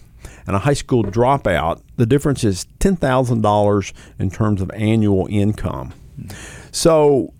and 0.46 0.56
a 0.56 0.60
high 0.60 0.72
school 0.72 1.04
dropout, 1.04 1.82
the 1.96 2.06
difference 2.06 2.44
is 2.44 2.66
$10,000 2.80 3.92
in 4.18 4.30
terms 4.30 4.62
of 4.62 4.70
annual 4.70 5.26
income. 5.28 5.92
So 6.70 7.32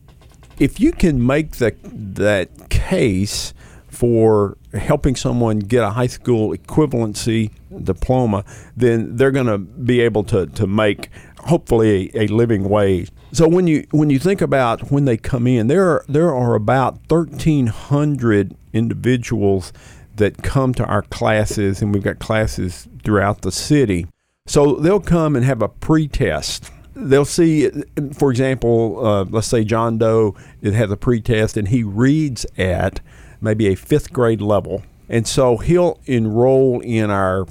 if 0.58 0.80
you 0.80 0.92
can 0.92 1.24
make 1.24 1.56
the, 1.56 1.74
that 1.82 2.70
case 2.70 3.54
for 3.88 4.56
helping 4.72 5.16
someone 5.16 5.58
get 5.58 5.82
a 5.82 5.90
high 5.90 6.06
school 6.06 6.56
equivalency 6.56 7.50
diploma, 7.84 8.44
then 8.76 9.16
they're 9.16 9.30
going 9.30 9.46
to 9.46 9.58
be 9.58 10.00
able 10.00 10.24
to, 10.24 10.46
to 10.46 10.66
make 10.66 11.10
hopefully 11.44 12.10
a, 12.14 12.22
a, 12.22 12.26
living 12.28 12.68
wage. 12.68 13.10
So 13.32 13.48
when 13.48 13.66
you 13.66 13.86
when 13.90 14.10
you 14.10 14.18
think 14.18 14.40
about 14.40 14.90
when 14.90 15.06
they 15.06 15.16
come 15.16 15.46
in, 15.46 15.66
there 15.66 15.88
are, 15.88 16.04
there 16.08 16.34
are 16.34 16.54
about 16.54 16.98
thirteen 17.08 17.66
hundred 17.66 18.54
individuals 18.72 19.72
that 20.16 20.42
come 20.42 20.74
to 20.74 20.84
our 20.84 21.02
classes, 21.02 21.80
and 21.80 21.94
we've 21.94 22.02
got 22.02 22.18
classes 22.18 22.88
throughout 23.02 23.42
the 23.42 23.50
city. 23.50 24.06
So 24.46 24.74
they'll 24.74 25.00
come 25.00 25.34
and 25.34 25.44
have 25.44 25.62
a 25.62 25.68
pre-test 25.68 26.70
they'll 26.94 27.24
see, 27.24 27.70
for 28.14 28.30
example, 28.30 29.04
uh, 29.04 29.24
let's 29.24 29.46
say 29.46 29.64
John 29.64 29.98
Doe 29.98 30.36
it 30.60 30.74
has 30.74 30.90
a 30.90 30.96
pretest 30.96 31.56
and 31.56 31.68
he 31.68 31.82
reads 31.82 32.46
at 32.56 33.00
maybe 33.40 33.68
a 33.68 33.74
fifth 33.74 34.12
grade 34.12 34.40
level, 34.40 34.82
and 35.08 35.26
so 35.26 35.56
he'll 35.56 36.00
enroll 36.06 36.80
in 36.80 37.10
our 37.10 37.46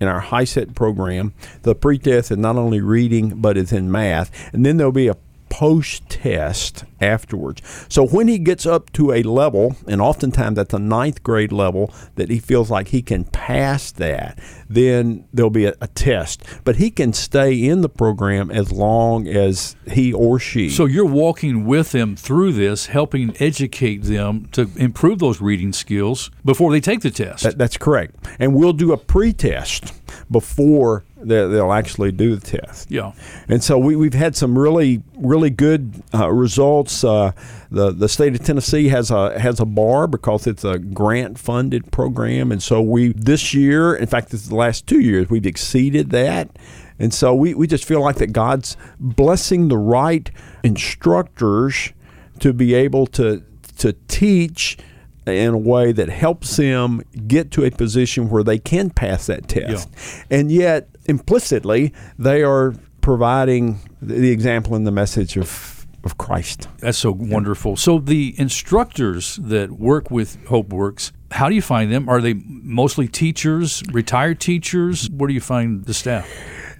in 0.00 0.08
our 0.08 0.20
HiSET 0.20 0.74
program. 0.74 1.32
The 1.62 1.74
pretest 1.74 2.30
is 2.30 2.38
not 2.38 2.56
only 2.56 2.80
reading 2.80 3.40
but 3.40 3.56
it's 3.56 3.72
in 3.72 3.90
math, 3.90 4.52
and 4.52 4.64
then 4.64 4.76
there'll 4.76 4.92
be 4.92 5.08
a 5.08 5.16
post 5.52 6.08
test 6.08 6.84
afterwards. 6.98 7.60
So 7.90 8.06
when 8.06 8.26
he 8.26 8.38
gets 8.38 8.64
up 8.64 8.90
to 8.94 9.12
a 9.12 9.22
level, 9.22 9.76
and 9.86 10.00
oftentimes 10.00 10.58
at 10.58 10.70
the 10.70 10.78
ninth 10.78 11.22
grade 11.22 11.52
level, 11.52 11.92
that 12.14 12.30
he 12.30 12.38
feels 12.38 12.70
like 12.70 12.88
he 12.88 13.02
can 13.02 13.24
pass 13.24 13.92
that, 13.92 14.38
then 14.66 15.26
there'll 15.30 15.50
be 15.50 15.66
a, 15.66 15.74
a, 15.82 15.88
test. 15.88 16.42
But 16.64 16.76
he 16.76 16.90
can 16.90 17.12
stay 17.12 17.54
in 17.54 17.82
the 17.82 17.90
program 17.90 18.50
as 18.50 18.72
long 18.72 19.28
as 19.28 19.76
he 19.86 20.10
or 20.10 20.38
she. 20.38 20.70
So 20.70 20.86
you're 20.86 21.04
walking 21.04 21.66
with 21.66 21.92
them 21.92 22.16
through 22.16 22.54
this, 22.54 22.86
helping 22.86 23.36
educate 23.38 24.04
them 24.04 24.48
to 24.52 24.70
improve 24.76 25.18
those 25.18 25.42
reading 25.42 25.74
skills 25.74 26.30
before 26.46 26.72
they 26.72 26.80
take 26.80 27.02
the 27.02 27.10
test. 27.10 27.44
That, 27.44 27.58
that's 27.58 27.76
correct. 27.76 28.16
And 28.38 28.54
we'll 28.54 28.72
do 28.72 28.92
a 28.92 28.96
pre 28.96 29.34
test 29.34 29.92
before 30.32 31.04
they'll 31.16 31.72
actually 31.72 32.10
do 32.10 32.34
the 32.34 32.58
test. 32.58 32.90
Yeah. 32.90 33.12
And 33.48 33.62
so 33.62 33.78
we, 33.78 33.94
we've 33.94 34.14
had 34.14 34.34
some 34.34 34.58
really, 34.58 35.02
really 35.16 35.50
good 35.50 36.02
uh, 36.14 36.30
results. 36.30 37.04
Uh, 37.04 37.32
the 37.70 37.92
the 37.92 38.08
state 38.08 38.34
of 38.34 38.44
Tennessee 38.44 38.88
has 38.88 39.10
a 39.10 39.38
has 39.38 39.60
a 39.60 39.64
bar 39.64 40.06
because 40.06 40.46
it's 40.46 40.64
a 40.64 40.78
grant 40.78 41.38
funded 41.38 41.92
program, 41.92 42.50
and 42.52 42.62
so 42.62 42.82
we 42.82 43.12
this 43.12 43.54
year, 43.54 43.94
in 43.94 44.06
fact, 44.06 44.30
this 44.30 44.42
is 44.42 44.48
the 44.48 44.56
last 44.56 44.86
two 44.86 45.00
years, 45.00 45.30
we've 45.30 45.46
exceeded 45.46 46.10
that. 46.10 46.50
And 46.98 47.12
so 47.12 47.34
we, 47.34 47.54
we 47.54 47.66
just 47.66 47.84
feel 47.84 48.00
like 48.00 48.16
that 48.16 48.32
God's 48.32 48.76
blessing 49.00 49.68
the 49.68 49.78
right 49.78 50.30
instructors 50.62 51.92
to 52.38 52.52
be 52.52 52.74
able 52.74 53.06
to 53.08 53.42
to 53.78 53.94
teach 54.08 54.78
in 55.26 55.54
a 55.54 55.58
way 55.58 55.92
that 55.92 56.08
helps 56.08 56.56
them 56.56 57.02
get 57.26 57.50
to 57.52 57.64
a 57.64 57.70
position 57.70 58.28
where 58.28 58.42
they 58.42 58.58
can 58.58 58.90
pass 58.90 59.26
that 59.26 59.48
test. 59.48 59.88
Yeah. 59.90 60.38
And 60.38 60.50
yet, 60.50 60.88
implicitly, 61.06 61.92
they 62.18 62.42
are 62.42 62.74
providing 63.00 63.80
the 64.00 64.30
example 64.30 64.74
and 64.74 64.86
the 64.86 64.92
message 64.92 65.36
of 65.36 65.82
of 66.04 66.18
Christ. 66.18 66.68
That's 66.78 66.98
so 66.98 67.12
wonderful. 67.12 67.76
So 67.76 67.98
the 67.98 68.34
instructors 68.38 69.36
that 69.36 69.72
work 69.72 70.10
with 70.10 70.36
HopeWorks, 70.46 71.12
how 71.30 71.48
do 71.48 71.54
you 71.54 71.62
find 71.62 71.92
them? 71.92 72.08
Are 72.08 72.20
they 72.20 72.34
mostly 72.34 73.08
teachers, 73.08 73.82
retired 73.92 74.40
teachers? 74.40 75.08
Where 75.10 75.28
do 75.28 75.34
you 75.34 75.40
find 75.40 75.84
the 75.84 75.94
staff? 75.94 76.28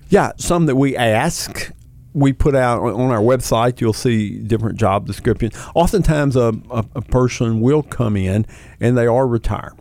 Yeah, 0.09 0.33
some 0.37 0.67
that 0.67 0.77
we 0.77 0.97
ask 0.97 1.73
we 2.15 2.33
put 2.33 2.55
out 2.55 2.83
on 2.83 3.11
our 3.11 3.21
website, 3.21 3.81
you'll 3.81 3.93
see 3.93 4.39
different 4.39 4.79
job 4.79 5.07
descriptions. 5.07 5.55
Oftentimes, 5.75 6.37
a, 6.37 6.55
a, 6.71 6.85
a, 6.95 7.03
person 7.03 7.61
will 7.61 7.83
come 7.83 8.17
in 8.17 8.47
and 8.81 8.97
they 8.97 9.07
are 9.07 9.27
retired, 9.27 9.75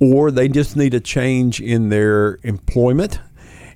or 0.00 0.30
they 0.30 0.48
just 0.48 0.76
need 0.76 0.94
a 0.94 1.00
change 1.00 1.60
in 1.60 1.88
their 1.88 2.38
employment. 2.42 3.20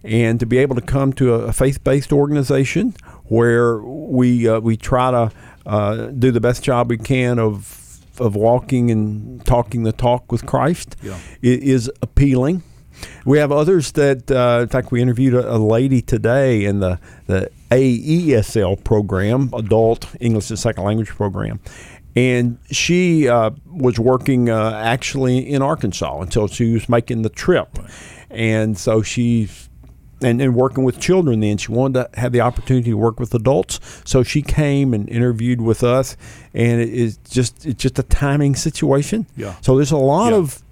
And 0.02 0.40
to 0.40 0.46
be 0.46 0.56
able 0.58 0.76
to 0.76 0.80
come 0.80 1.12
to 1.14 1.34
a, 1.34 1.38
a 1.48 1.52
faith 1.52 1.84
based 1.84 2.12
organization 2.12 2.94
where 3.24 3.78
we, 3.78 4.48
uh, 4.48 4.60
we 4.60 4.76
try 4.78 5.10
to 5.10 5.32
uh, 5.66 6.06
do 6.06 6.30
the 6.30 6.40
best 6.40 6.62
job 6.62 6.88
we 6.88 6.96
can 6.96 7.38
of 7.38 7.76
of 8.18 8.36
walking 8.36 8.90
and 8.90 9.44
talking 9.46 9.82
the 9.82 9.92
talk 9.92 10.30
with 10.30 10.44
Christ 10.44 10.94
yeah. 11.02 11.18
is 11.40 11.90
appealing. 12.02 12.62
We 13.24 13.38
have 13.38 13.52
others 13.52 13.92
that, 13.92 14.30
uh, 14.30 14.60
in 14.62 14.68
fact, 14.68 14.90
we 14.90 15.02
interviewed 15.02 15.34
a, 15.34 15.56
a, 15.56 15.58
lady 15.58 16.02
today 16.02 16.64
in 16.64 16.80
the, 16.80 16.98
the 17.26 17.50
AESL 17.70 18.82
program, 18.82 19.50
Adult 19.54 20.06
English 20.20 20.50
as 20.50 20.60
Second 20.60 20.84
Language 20.84 21.08
program. 21.08 21.60
And 22.16 22.58
she 22.70 23.28
uh, 23.28 23.50
was 23.66 23.98
working 23.98 24.50
uh, 24.50 24.72
actually 24.74 25.38
in 25.38 25.62
Arkansas 25.62 26.20
until 26.20 26.48
she 26.48 26.72
was 26.72 26.88
making 26.88 27.22
the 27.22 27.28
trip. 27.28 27.78
And 28.30 28.76
so 28.76 29.02
she's 29.02 29.70
and, 30.22 30.40
and 30.40 30.54
working 30.54 30.84
with 30.84 31.00
children 31.00 31.40
then 31.40 31.56
she 31.56 31.72
wanted 31.72 32.12
to 32.12 32.20
have 32.20 32.32
the 32.32 32.40
opportunity 32.40 32.90
to 32.90 32.96
work 32.96 33.18
with 33.18 33.34
adults 33.34 33.80
so 34.04 34.22
she 34.22 34.42
came 34.42 34.92
and 34.92 35.08
interviewed 35.08 35.60
with 35.60 35.82
us 35.82 36.16
and 36.54 36.80
it 36.80 36.90
is 36.90 37.16
just 37.28 37.64
it's 37.66 37.82
just 37.82 37.98
a 37.98 38.02
timing 38.02 38.54
situation 38.54 39.26
yeah 39.36 39.54
so 39.62 39.76
there's 39.76 39.92
a 39.92 39.96
lot 39.96 40.30
yeah. 40.32 40.38
of 40.38 40.62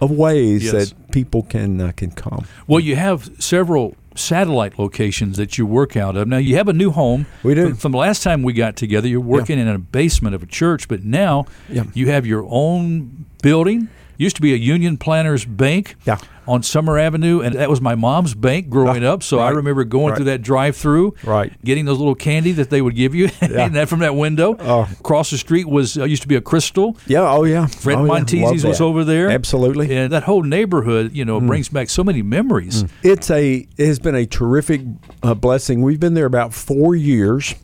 of 0.00 0.10
ways 0.10 0.64
yes. 0.64 0.72
that 0.90 1.12
people 1.12 1.42
can 1.42 1.80
uh, 1.80 1.92
can 1.92 2.10
come. 2.10 2.46
Well, 2.66 2.80
you 2.80 2.96
have 2.96 3.30
several 3.38 3.96
satellite 4.16 4.78
locations 4.78 5.36
that 5.36 5.58
you 5.58 5.66
work 5.66 5.96
out 5.96 6.16
of. 6.16 6.28
Now 6.28 6.36
you 6.36 6.56
have 6.56 6.68
a 6.68 6.72
new 6.72 6.90
home. 6.90 7.26
We 7.42 7.54
do. 7.54 7.70
From, 7.70 7.76
from 7.76 7.92
the 7.92 7.98
last 7.98 8.22
time 8.22 8.42
we 8.42 8.52
got 8.52 8.76
together, 8.76 9.08
you're 9.08 9.20
working 9.20 9.58
yeah. 9.58 9.64
in 9.64 9.68
a 9.68 9.78
basement 9.78 10.34
of 10.34 10.42
a 10.42 10.46
church, 10.46 10.88
but 10.88 11.04
now 11.04 11.46
yeah. 11.68 11.84
you 11.94 12.08
have 12.08 12.26
your 12.26 12.46
own 12.48 13.26
building. 13.42 13.88
Used 14.16 14.36
to 14.36 14.42
be 14.42 14.54
a 14.54 14.56
Union 14.56 14.96
Planters 14.96 15.44
Bank. 15.44 15.96
Yeah 16.04 16.18
on 16.46 16.62
Summer 16.62 16.98
Avenue, 16.98 17.40
and 17.40 17.54
that 17.54 17.70
was 17.70 17.80
my 17.80 17.94
mom's 17.94 18.34
bank 18.34 18.68
growing 18.68 19.04
up. 19.04 19.22
So 19.22 19.38
right. 19.38 19.46
I 19.46 19.50
remember 19.50 19.84
going 19.84 20.10
right. 20.10 20.16
through 20.16 20.26
that 20.26 20.42
drive-through, 20.42 21.14
right, 21.24 21.52
getting 21.64 21.84
those 21.84 21.98
little 21.98 22.14
candy 22.14 22.52
that 22.52 22.70
they 22.70 22.82
would 22.82 22.94
give 22.94 23.14
you, 23.14 23.30
yeah. 23.42 23.64
and 23.64 23.74
that 23.74 23.88
from 23.88 24.00
that 24.00 24.14
window. 24.14 24.56
Oh. 24.58 24.88
Across 25.00 25.30
the 25.30 25.38
street 25.38 25.68
was 25.68 25.96
uh, 25.96 26.04
used 26.04 26.22
to 26.22 26.28
be 26.28 26.36
a 26.36 26.40
Krystal. 26.40 26.98
Yeah, 27.06 27.30
oh 27.30 27.44
yeah. 27.44 27.66
Fred 27.66 27.98
oh, 27.98 28.06
Montesi's 28.06 28.64
was 28.64 28.80
over 28.80 29.04
there. 29.04 29.30
Absolutely. 29.30 29.94
And 29.94 30.12
that 30.12 30.24
whole 30.24 30.42
neighborhood, 30.42 31.12
you 31.12 31.24
know, 31.24 31.40
mm. 31.40 31.46
brings 31.46 31.68
back 31.68 31.90
so 31.90 32.04
many 32.04 32.22
memories. 32.22 32.84
Mm. 32.84 32.90
It's 33.02 33.30
a 33.30 33.66
it 33.76 33.86
has 33.86 33.98
been 33.98 34.14
a 34.14 34.26
terrific 34.26 34.82
uh, 35.22 35.34
blessing. 35.34 35.82
We've 35.82 36.00
been 36.00 36.14
there 36.14 36.26
about 36.26 36.54
four 36.54 36.94
years. 36.94 37.54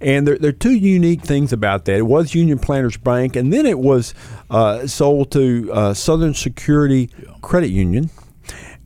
And 0.00 0.28
there, 0.28 0.38
there, 0.38 0.50
are 0.50 0.52
two 0.52 0.74
unique 0.74 1.22
things 1.22 1.52
about 1.52 1.84
that. 1.86 1.96
It 1.96 2.06
was 2.06 2.32
Union 2.32 2.60
Planters 2.60 2.96
Bank, 2.96 3.34
and 3.34 3.52
then 3.52 3.66
it 3.66 3.80
was 3.80 4.14
uh, 4.50 4.86
sold 4.86 5.30
to 5.32 5.70
uh, 5.72 5.94
Southern 5.94 6.34
Security 6.34 7.10
yeah. 7.18 7.34
Credit 7.42 7.70
Union. 7.70 8.10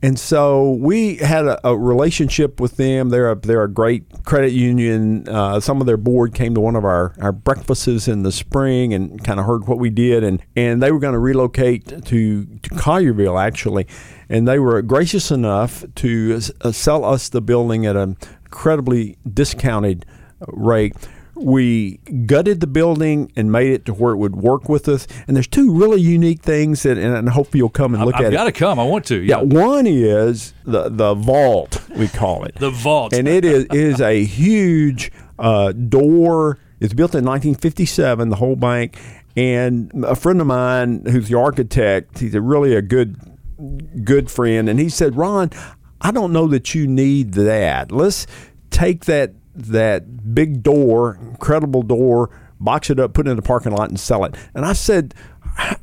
And 0.03 0.19
so 0.19 0.73
we 0.73 1.15
had 1.15 1.45
a, 1.45 1.65
a, 1.65 1.77
relationship 1.77 2.59
with 2.59 2.75
them. 2.75 3.07
They're 3.07 3.31
a, 3.31 3.35
they're 3.39 3.63
a 3.63 3.71
great 3.71 4.25
credit 4.25 4.51
union. 4.51 5.25
Uh, 5.29 5.61
some 5.61 5.79
of 5.79 5.87
their 5.87 5.95
board 5.95 6.33
came 6.33 6.53
to 6.55 6.59
one 6.59 6.75
of 6.75 6.83
our, 6.83 7.15
our 7.21 7.31
breakfasts 7.31 8.09
in 8.09 8.23
the 8.23 8.31
spring 8.33 8.93
and 8.93 9.23
kind 9.23 9.39
of 9.39 9.45
heard 9.45 9.65
what 9.65 9.79
we 9.79 9.89
did. 9.89 10.25
And, 10.25 10.43
and 10.57 10.83
they 10.83 10.91
were 10.91 10.99
going 10.99 11.13
to 11.13 11.19
relocate 11.19 11.87
to, 11.87 12.01
to 12.01 12.69
Collierville, 12.71 13.41
actually. 13.41 13.87
And 14.27 14.45
they 14.45 14.59
were 14.59 14.81
gracious 14.81 15.31
enough 15.31 15.85
to 15.95 16.41
uh, 16.59 16.73
sell 16.73 17.05
us 17.05 17.29
the 17.29 17.41
building 17.41 17.85
at 17.85 17.95
an 17.95 18.17
incredibly 18.43 19.17
discounted 19.33 20.05
rate 20.47 20.97
we 21.35 21.97
gutted 22.25 22.59
the 22.59 22.67
building 22.67 23.31
and 23.35 23.51
made 23.51 23.71
it 23.71 23.85
to 23.85 23.93
where 23.93 24.13
it 24.13 24.17
would 24.17 24.35
work 24.35 24.69
with 24.69 24.87
us. 24.87 25.07
And 25.27 25.35
there's 25.35 25.47
two 25.47 25.75
really 25.75 25.99
unique 26.01 26.41
things 26.41 26.83
that, 26.83 26.97
and 26.97 27.29
I 27.29 27.31
hope 27.31 27.55
you'll 27.55 27.69
come 27.69 27.93
and 27.93 28.05
look 28.05 28.15
I've 28.15 28.21
at 28.21 28.33
it. 28.33 28.37
I've 28.37 28.39
got 28.39 28.43
to 28.45 28.51
come. 28.51 28.79
I 28.79 28.83
want 28.83 29.05
to. 29.05 29.19
Yeah. 29.19 29.41
yeah. 29.41 29.43
One 29.43 29.87
is 29.87 30.53
the 30.65 30.89
the 30.89 31.13
vault 31.13 31.81
we 31.97 32.07
call 32.07 32.43
it. 32.45 32.55
the 32.55 32.69
vault, 32.69 33.13
and 33.13 33.27
it 33.27 33.45
is 33.45 33.65
is 33.71 33.99
a 33.99 34.23
huge 34.23 35.11
uh, 35.39 35.71
door. 35.71 36.59
It's 36.79 36.93
built 36.93 37.15
in 37.15 37.25
1957. 37.25 38.29
The 38.29 38.35
whole 38.35 38.55
bank. 38.55 38.97
And 39.35 39.91
a 40.05 40.15
friend 40.15 40.39
of 40.41 40.45
mine 40.45 41.05
who's 41.05 41.27
the 41.27 41.39
architect, 41.39 42.19
he's 42.19 42.35
a 42.35 42.41
really 42.41 42.75
a 42.75 42.83
good 42.83 43.17
good 44.03 44.29
friend, 44.29 44.69
and 44.69 44.79
he 44.79 44.89
said, 44.89 45.15
Ron, 45.15 45.49
I 46.01 46.11
don't 46.11 46.33
know 46.33 46.47
that 46.47 46.75
you 46.75 46.85
need 46.85 47.33
that. 47.33 47.91
Let's 47.91 48.27
take 48.69 49.05
that 49.05 49.33
that 49.55 50.33
big 50.33 50.63
door, 50.63 51.17
incredible 51.21 51.83
door, 51.83 52.29
box 52.59 52.89
it 52.89 52.99
up, 52.99 53.13
put 53.13 53.27
it 53.27 53.31
in 53.31 53.35
the 53.35 53.41
parking 53.41 53.71
lot, 53.71 53.89
and 53.89 53.99
sell 53.99 54.23
it. 54.25 54.35
And 54.53 54.65
I 54.65 54.73
said, 54.73 55.13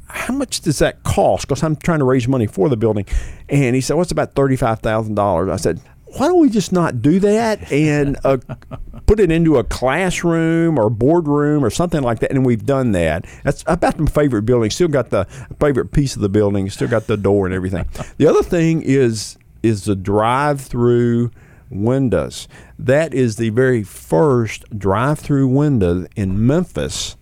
how 0.09 0.35
much 0.35 0.61
does 0.61 0.79
that 0.79 1.03
cost? 1.03 1.47
Because 1.47 1.62
I'm 1.62 1.77
trying 1.77 2.00
to 2.00 2.05
raise 2.05 2.27
money 2.27 2.47
for 2.47 2.69
the 2.69 2.77
building. 2.77 3.07
And 3.49 3.75
he 3.75 3.81
said, 3.81 3.95
well, 3.95 4.07
about 4.11 4.35
$35,000. 4.35 5.53
I 5.53 5.57
said, 5.57 5.81
why 6.17 6.27
don't 6.27 6.41
we 6.41 6.50
just 6.50 6.73
not 6.73 7.03
do 7.03 7.21
that 7.21 7.71
and 7.71 8.19
uh, 8.25 8.39
put 9.07 9.21
it 9.21 9.31
into 9.31 9.59
a 9.59 9.65
classroom 9.65 10.79
or 10.79 10.91
boardroom 10.91 11.65
or 11.65 11.71
something 11.71 12.03
like 12.03 12.19
that? 12.21 12.33
And 12.33 12.45
we've 12.45 12.67
done 12.67 12.93
that. 12.93 13.27
That's 13.45 13.62
about 13.67 13.99
my 13.99 14.11
favorite 14.11 14.43
building. 14.43 14.71
Still 14.71 14.89
got 14.89 15.11
the 15.11 15.25
favorite 15.61 15.93
piece 15.93 16.17
of 16.17 16.23
the 16.23 16.29
building. 16.29 16.69
Still 16.71 16.89
got 16.89 17.07
the 17.07 17.17
door 17.17 17.47
and 17.47 17.55
everything. 17.55 17.87
The 18.17 18.27
other 18.27 18.43
thing 18.43 18.83
is 18.83 19.37
is 19.62 19.85
the 19.85 19.95
drive-through 19.95 21.31
windows. 21.71 22.49
That 22.79 23.15
is 23.15 23.37
the 23.37 23.50
very 23.50 23.83
first 23.83 24.65
drive-through 24.79 25.49
window 25.49 26.07
in 26.17 26.47
Memphis. 26.47 27.17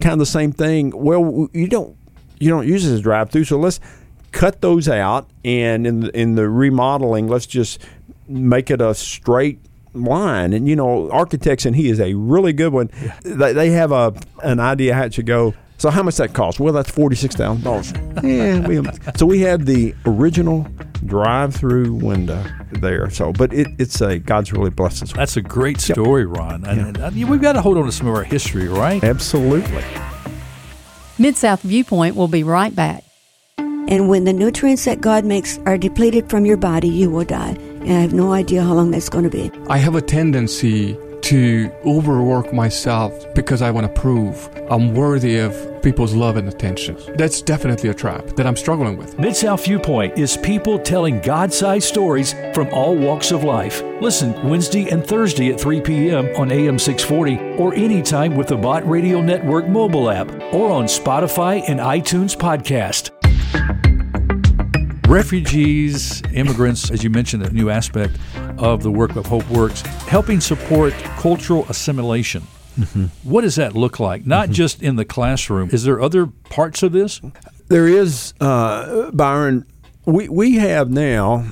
Kind 0.00 0.14
of 0.14 0.18
the 0.18 0.26
same 0.26 0.52
thing. 0.52 0.92
Well, 0.94 1.48
you 1.52 1.68
don't 1.68 1.96
you 2.38 2.48
don't 2.48 2.66
use 2.66 2.84
it 2.84 2.92
as 2.92 2.98
a 2.98 3.02
drive-through, 3.02 3.44
so 3.44 3.58
let's 3.58 3.78
cut 4.32 4.60
those 4.60 4.88
out 4.88 5.28
and 5.44 5.86
in 5.86 6.00
the, 6.00 6.18
in 6.18 6.34
the 6.34 6.48
remodeling, 6.48 7.28
let's 7.28 7.46
just 7.46 7.78
make 8.26 8.70
it 8.70 8.80
a 8.80 8.94
straight 8.94 9.60
line. 9.94 10.52
And 10.52 10.66
you 10.68 10.74
know, 10.74 11.10
architects 11.10 11.66
and 11.66 11.76
he 11.76 11.88
is 11.88 12.00
a 12.00 12.14
really 12.14 12.52
good 12.52 12.72
one. 12.72 12.90
They, 13.22 13.52
they 13.52 13.70
have 13.70 13.92
a 13.92 14.14
an 14.42 14.58
idea 14.58 14.94
how 14.94 15.04
it 15.04 15.14
should 15.14 15.26
go 15.26 15.54
So 15.82 15.90
how 15.90 16.04
much 16.04 16.14
that 16.18 16.32
cost? 16.32 16.60
Well, 16.60 16.72
that's 16.72 16.92
forty 16.92 17.16
six 17.16 17.34
thousand 17.34 17.64
dollars. 17.64 17.92
yeah, 18.22 18.64
we, 18.68 18.80
so 19.16 19.26
we 19.26 19.40
had 19.40 19.66
the 19.66 19.92
original 20.06 20.64
drive-through 21.06 21.94
window 21.94 22.40
there. 22.70 23.10
So, 23.10 23.32
but 23.32 23.52
it, 23.52 23.66
it's 23.80 24.00
a 24.00 24.20
God's 24.20 24.52
really 24.52 24.70
blessed 24.70 25.02
us. 25.02 25.12
That's 25.12 25.36
a 25.36 25.42
great 25.42 25.80
story, 25.80 26.24
Ron. 26.24 26.64
And, 26.64 26.96
and, 26.98 27.28
we've 27.28 27.40
got 27.40 27.54
to 27.54 27.60
hold 27.60 27.78
on 27.78 27.86
to 27.86 27.90
some 27.90 28.06
of 28.06 28.14
our 28.14 28.22
history, 28.22 28.68
right? 28.68 29.02
Absolutely. 29.02 29.82
Mid 31.18 31.36
South 31.36 31.62
Viewpoint 31.62 32.14
will 32.14 32.28
be 32.28 32.44
right 32.44 32.72
back. 32.72 33.02
And 33.58 34.08
when 34.08 34.22
the 34.22 34.32
nutrients 34.32 34.84
that 34.84 35.00
God 35.00 35.24
makes 35.24 35.58
are 35.66 35.76
depleted 35.76 36.30
from 36.30 36.46
your 36.46 36.58
body, 36.58 36.90
you 36.90 37.10
will 37.10 37.24
die. 37.24 37.56
And 37.58 37.90
I 37.90 38.00
have 38.02 38.12
no 38.12 38.32
idea 38.32 38.62
how 38.62 38.74
long 38.74 38.92
that's 38.92 39.08
going 39.08 39.24
to 39.24 39.30
be. 39.30 39.50
I 39.68 39.78
have 39.78 39.96
a 39.96 40.00
tendency 40.00 40.96
to 41.32 41.72
overwork 41.86 42.52
myself 42.52 43.32
because 43.34 43.62
I 43.62 43.70
want 43.70 43.86
to 43.86 44.00
prove 44.02 44.50
I'm 44.70 44.92
worthy 44.92 45.38
of 45.38 45.82
people's 45.82 46.12
love 46.12 46.36
and 46.36 46.46
attention. 46.46 46.98
That's 47.16 47.40
definitely 47.40 47.88
a 47.88 47.94
trap 47.94 48.26
that 48.36 48.46
I'm 48.46 48.54
struggling 48.54 48.98
with. 48.98 49.18
Mid 49.18 49.34
South 49.34 49.64
Viewpoint 49.64 50.18
is 50.18 50.36
people 50.36 50.78
telling 50.78 51.22
God 51.22 51.50
sized 51.50 51.88
stories 51.88 52.34
from 52.52 52.68
all 52.68 52.94
walks 52.94 53.30
of 53.30 53.44
life. 53.44 53.80
Listen 54.02 54.46
Wednesday 54.46 54.90
and 54.90 55.02
Thursday 55.02 55.50
at 55.50 55.58
3 55.58 55.80
p.m. 55.80 56.28
on 56.36 56.52
AM 56.52 56.78
640 56.78 57.56
or 57.56 57.72
anytime 57.72 58.36
with 58.36 58.48
the 58.48 58.56
Bott 58.58 58.86
Radio 58.86 59.22
Network 59.22 59.66
mobile 59.66 60.10
app 60.10 60.30
or 60.52 60.70
on 60.70 60.84
Spotify 60.84 61.62
and 61.66 61.80
iTunes 61.80 62.36
podcast. 62.36 63.08
Refugees, 65.08 66.22
immigrants, 66.34 66.90
as 66.90 67.02
you 67.02 67.08
mentioned, 67.08 67.42
a 67.42 67.50
new 67.50 67.70
aspect 67.70 68.18
of 68.58 68.82
the 68.82 68.90
work 68.90 69.16
of 69.16 69.26
Hope 69.26 69.48
Works, 69.50 69.80
helping 70.06 70.40
support 70.40 70.92
cultural 71.18 71.66
assimilation. 71.68 72.42
Mm-hmm. 72.78 73.06
What 73.22 73.42
does 73.42 73.56
that 73.56 73.74
look 73.74 74.00
like? 74.00 74.26
Not 74.26 74.44
mm-hmm. 74.44 74.54
just 74.54 74.82
in 74.82 74.96
the 74.96 75.04
classroom. 75.04 75.70
Is 75.70 75.84
there 75.84 76.00
other 76.00 76.26
parts 76.26 76.82
of 76.82 76.92
this? 76.92 77.20
There 77.68 77.86
is, 77.86 78.34
uh, 78.40 79.10
Byron. 79.12 79.66
We 80.04 80.28
we 80.28 80.56
have 80.56 80.90
now. 80.90 81.46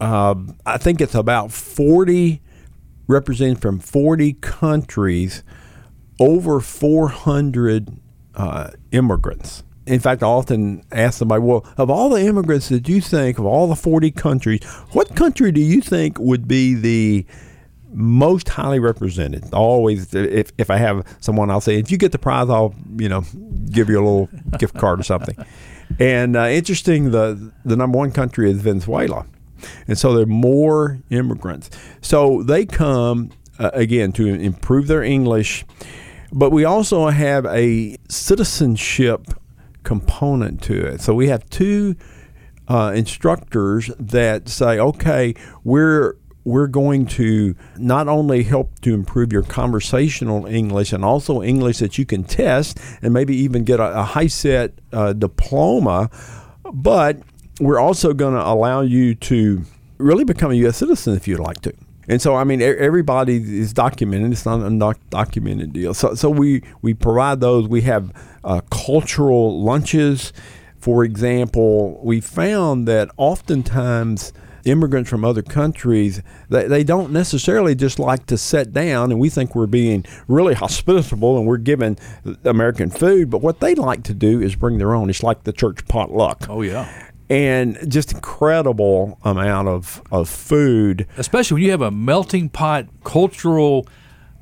Uh, 0.00 0.34
I 0.64 0.78
think 0.78 1.00
it's 1.00 1.14
about 1.14 1.52
forty 1.52 2.40
representing 3.06 3.56
from 3.56 3.78
forty 3.78 4.34
countries, 4.34 5.42
over 6.18 6.60
four 6.60 7.08
hundred 7.08 7.98
uh, 8.34 8.70
immigrants 8.90 9.62
in 9.86 10.00
fact, 10.00 10.22
I 10.22 10.26
often 10.26 10.82
ask 10.90 11.18
somebody, 11.18 11.42
well, 11.42 11.64
of 11.76 11.90
all 11.90 12.08
the 12.08 12.20
immigrants 12.20 12.68
that 12.70 12.88
you 12.88 13.00
think, 13.00 13.38
of 13.38 13.46
all 13.46 13.68
the 13.68 13.76
40 13.76 14.10
countries, 14.10 14.64
what 14.92 15.14
country 15.14 15.52
do 15.52 15.60
you 15.60 15.80
think 15.80 16.18
would 16.18 16.48
be 16.48 16.74
the 16.74 17.26
most 17.92 18.48
highly 18.48 18.80
represented? 18.80 19.44
Always, 19.54 20.12
if, 20.12 20.50
if 20.58 20.70
I 20.70 20.76
have 20.78 21.06
someone, 21.20 21.50
I'll 21.50 21.60
say, 21.60 21.78
if 21.78 21.90
you 21.90 21.98
get 21.98 22.12
the 22.12 22.18
prize, 22.18 22.50
I'll, 22.50 22.74
you 22.96 23.08
know, 23.08 23.22
give 23.70 23.88
you 23.88 23.98
a 23.98 24.04
little 24.04 24.28
gift 24.58 24.74
card 24.76 25.00
or 25.00 25.04
something. 25.04 25.36
And 26.00 26.36
uh, 26.36 26.46
interesting, 26.46 27.12
the, 27.12 27.52
the 27.64 27.76
number 27.76 27.96
one 27.96 28.10
country 28.10 28.50
is 28.50 28.60
Venezuela. 28.60 29.24
And 29.86 29.96
so 29.96 30.12
there 30.14 30.24
are 30.24 30.26
more 30.26 30.98
immigrants. 31.10 31.70
So 32.00 32.42
they 32.42 32.66
come, 32.66 33.30
uh, 33.58 33.70
again, 33.72 34.12
to 34.12 34.26
improve 34.26 34.88
their 34.88 35.02
English. 35.02 35.64
But 36.32 36.50
we 36.50 36.64
also 36.64 37.08
have 37.08 37.46
a 37.46 37.96
citizenship 38.08 39.32
component 39.86 40.60
to 40.64 40.74
it. 40.84 41.00
So 41.00 41.14
we 41.14 41.28
have 41.28 41.48
two 41.48 41.96
uh, 42.68 42.92
instructors 42.94 43.90
that 43.98 44.48
say, 44.48 44.78
okay, 44.78 45.34
we're 45.64 46.16
we're 46.44 46.68
going 46.68 47.06
to 47.06 47.56
not 47.76 48.06
only 48.06 48.44
help 48.44 48.78
to 48.80 48.94
improve 48.94 49.32
your 49.32 49.42
conversational 49.42 50.46
English 50.46 50.92
and 50.92 51.04
also 51.04 51.42
English 51.42 51.78
that 51.78 51.98
you 51.98 52.06
can 52.06 52.22
test 52.22 52.78
and 53.02 53.12
maybe 53.12 53.34
even 53.34 53.64
get 53.64 53.80
a, 53.80 54.00
a 54.00 54.28
set 54.28 54.72
uh, 54.92 55.12
diploma, 55.12 56.08
but 56.72 57.18
we're 57.58 57.80
also 57.80 58.12
going 58.12 58.34
to 58.34 58.46
allow 58.46 58.80
you 58.80 59.16
to 59.16 59.64
really 59.98 60.22
become 60.24 60.52
a 60.52 60.54
U.S. 60.54 60.76
citizen 60.76 61.16
if 61.16 61.26
you'd 61.26 61.40
like 61.40 61.62
to. 61.62 61.72
And 62.08 62.22
so, 62.22 62.36
I 62.36 62.44
mean, 62.44 62.62
everybody 62.62 63.36
is 63.36 63.72
documented. 63.72 64.32
It's 64.32 64.46
not 64.46 64.60
a 64.60 64.64
undocumented 64.64 65.72
deal. 65.72 65.92
So, 65.94 66.14
so 66.14 66.30
we, 66.30 66.62
we 66.82 66.94
provide 66.94 67.40
those. 67.40 67.68
We 67.68 67.82
have 67.82 68.12
uh, 68.44 68.60
cultural 68.70 69.62
lunches. 69.62 70.32
For 70.78 71.04
example, 71.04 72.00
we 72.04 72.20
found 72.20 72.86
that 72.86 73.10
oftentimes 73.16 74.32
immigrants 74.66 75.08
from 75.08 75.24
other 75.24 75.42
countries 75.42 76.20
they, 76.48 76.66
they 76.66 76.82
don't 76.82 77.12
necessarily 77.12 77.74
just 77.74 77.98
like 77.98 78.26
to 78.26 78.36
sit 78.36 78.72
down 78.72 79.12
and 79.12 79.20
we 79.20 79.30
think 79.30 79.54
we're 79.54 79.66
being 79.66 80.04
really 80.26 80.54
hospitable 80.54 81.38
and 81.38 81.46
we're 81.46 81.56
giving 81.56 81.96
american 82.44 82.90
food 82.90 83.30
but 83.30 83.40
what 83.40 83.60
they 83.60 83.74
like 83.76 84.02
to 84.02 84.12
do 84.12 84.40
is 84.40 84.56
bring 84.56 84.78
their 84.78 84.92
own 84.92 85.08
it's 85.08 85.22
like 85.22 85.44
the 85.44 85.52
church 85.52 85.86
potluck 85.86 86.46
oh 86.50 86.62
yeah 86.62 87.05
and 87.28 87.78
just 87.90 88.12
incredible 88.12 89.18
amount 89.24 89.68
of, 89.68 90.02
of 90.10 90.28
food. 90.28 91.06
Especially 91.16 91.54
when 91.56 91.62
you 91.64 91.70
have 91.70 91.82
a 91.82 91.90
melting 91.90 92.48
pot 92.48 92.86
cultural 93.04 93.86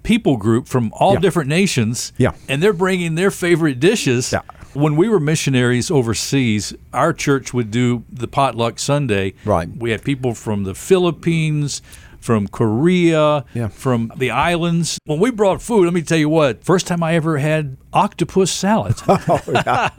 people 0.03 0.37
group 0.37 0.69
from 0.69 0.93
all 0.95 1.15
yeah. 1.15 1.21
different 1.21 1.49
nations. 1.49 2.13
Yeah. 2.19 2.33
And 2.49 2.63
they're 2.63 2.73
bringing 2.73 3.15
their 3.15 3.31
favorite 3.31 3.81
dishes. 3.81 4.33
Yeah. 4.33 4.43
When 4.75 4.97
we 4.97 5.09
were 5.09 5.21
missionaries 5.21 5.91
overseas, 5.91 6.75
our 6.93 7.13
church 7.13 7.55
would 7.55 7.71
do 7.71 8.05
the 8.11 8.29
potluck 8.29 8.79
Sunday. 8.79 9.35
Right. 9.45 9.69
We 9.69 9.93
had 9.93 10.05
people 10.05 10.35
from 10.35 10.65
the 10.65 10.75
Philippines, 10.75 11.81
from 12.25 12.49
Korea, 12.49 13.45
yeah. 13.55 13.69
from 13.69 14.11
the 14.17 14.31
islands. 14.31 14.99
When 15.05 15.21
we 15.21 15.31
brought 15.31 15.63
food, 15.63 15.85
let 15.85 15.95
me 15.95 16.03
tell 16.03 16.19
you 16.19 16.29
what, 16.29 16.65
first 16.65 16.87
time 16.87 17.03
I 17.03 17.15
ever 17.15 17.39
had 17.39 17.77
octopus 17.95 18.51
salad. 18.51 18.97
oh, 19.09 19.41
yeah. 19.49 19.91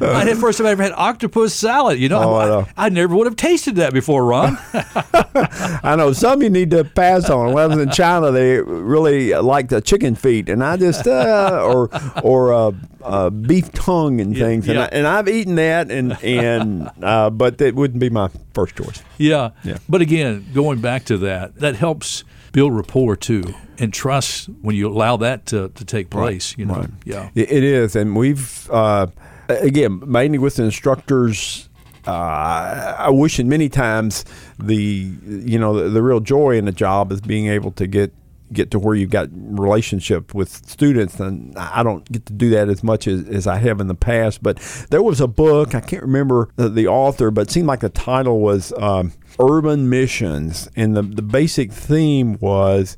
I 0.00 0.24
had 0.24 0.38
first 0.38 0.58
time 0.58 0.66
I 0.68 0.70
ever 0.70 0.84
had 0.84 0.92
octopus 0.92 1.54
salad. 1.54 1.98
You 1.98 2.08
know, 2.08 2.22
oh, 2.22 2.34
I, 2.34 2.44
I, 2.44 2.46
know. 2.46 2.68
I, 2.76 2.88
never 2.88 3.14
would 3.16 3.26
have 3.26 3.36
tasted 3.36 3.76
that 3.76 3.92
before, 3.92 4.24
Ron. 4.24 4.56
I 4.72 5.94
know 5.96 6.12
some 6.12 6.42
you 6.42 6.50
need 6.50 6.70
to 6.70 6.84
pass 6.84 7.28
on. 7.28 7.52
When 7.52 7.62
I 7.62 7.66
was 7.66 7.78
in 7.78 7.90
China, 7.90 8.30
they 8.30 8.60
really 8.60 9.34
like 9.34 9.68
the 9.68 9.80
chicken 9.80 10.14
feet, 10.14 10.48
and 10.48 10.62
I 10.62 10.76
just 10.76 11.06
uh, 11.06 11.60
or 11.62 11.90
or 12.22 12.52
uh, 12.52 12.72
uh, 13.02 13.30
beef 13.30 13.70
tongue 13.72 14.20
and 14.20 14.36
things, 14.36 14.66
yeah, 14.66 14.88
And, 14.92 15.06
I, 15.06 15.16
have 15.16 15.28
eaten 15.28 15.56
that, 15.56 15.90
and 15.90 16.12
and 16.22 16.90
uh, 17.02 17.30
but 17.30 17.58
that 17.58 17.74
wouldn't 17.74 18.00
be 18.00 18.10
my 18.10 18.30
first 18.54 18.76
choice. 18.76 19.02
Yeah, 19.18 19.50
yeah. 19.64 19.78
But 19.88 20.00
again, 20.00 20.46
going 20.54 20.80
back 20.80 21.04
to 21.06 21.18
that, 21.18 21.56
that 21.56 21.76
helps 21.76 22.24
build 22.52 22.74
rapport 22.74 23.16
too 23.16 23.54
and 23.78 23.92
trust 23.92 24.48
when 24.62 24.76
you 24.76 24.88
allow 24.88 25.16
that 25.18 25.46
to, 25.46 25.68
to 25.70 25.84
take 25.84 26.10
place. 26.10 26.52
Right. 26.52 26.58
You 26.58 26.64
know, 26.66 26.74
right. 26.74 26.90
yeah, 27.04 27.30
it 27.34 27.64
is, 27.64 27.96
and 27.96 28.16
we've 28.16 28.70
uh, 28.70 29.08
again 29.48 30.02
mainly 30.06 30.38
with 30.38 30.58
instructors. 30.58 31.68
Uh, 32.06 32.94
I 32.98 33.10
wish, 33.10 33.38
in 33.38 33.48
many 33.48 33.68
times, 33.68 34.24
the 34.58 34.76
you 34.76 35.58
know 35.58 35.74
the, 35.74 35.88
the 35.90 36.02
real 36.02 36.20
joy 36.20 36.56
in 36.56 36.64
the 36.64 36.72
job 36.72 37.12
is 37.12 37.20
being 37.20 37.48
able 37.48 37.70
to 37.72 37.86
get 37.86 38.12
get 38.52 38.70
to 38.70 38.78
where 38.78 38.94
you've 38.94 39.10
got 39.10 39.28
relationship 39.32 40.34
with 40.34 40.48
students 40.48 41.20
and 41.20 41.56
I 41.56 41.82
don't 41.82 42.10
get 42.10 42.26
to 42.26 42.32
do 42.32 42.50
that 42.50 42.68
as 42.68 42.82
much 42.82 43.06
as, 43.06 43.28
as 43.28 43.46
I 43.46 43.56
have 43.56 43.80
in 43.80 43.88
the 43.88 43.94
past 43.94 44.42
but 44.42 44.58
there 44.90 45.02
was 45.02 45.20
a 45.20 45.26
book 45.26 45.74
I 45.74 45.80
can't 45.80 46.02
remember 46.02 46.48
the, 46.56 46.68
the 46.68 46.86
author 46.86 47.30
but 47.30 47.48
it 47.48 47.50
seemed 47.50 47.68
like 47.68 47.80
the 47.80 47.88
title 47.88 48.40
was 48.40 48.72
um, 48.78 49.12
urban 49.40 49.88
missions 49.88 50.68
and 50.76 50.96
the, 50.96 51.02
the 51.02 51.22
basic 51.22 51.72
theme 51.72 52.38
was 52.40 52.96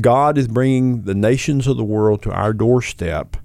God 0.00 0.36
is 0.36 0.48
bringing 0.48 1.02
the 1.02 1.14
nations 1.14 1.66
of 1.66 1.76
the 1.76 1.84
world 1.84 2.22
to 2.22 2.30
our 2.30 2.52
doorstep 2.52 3.36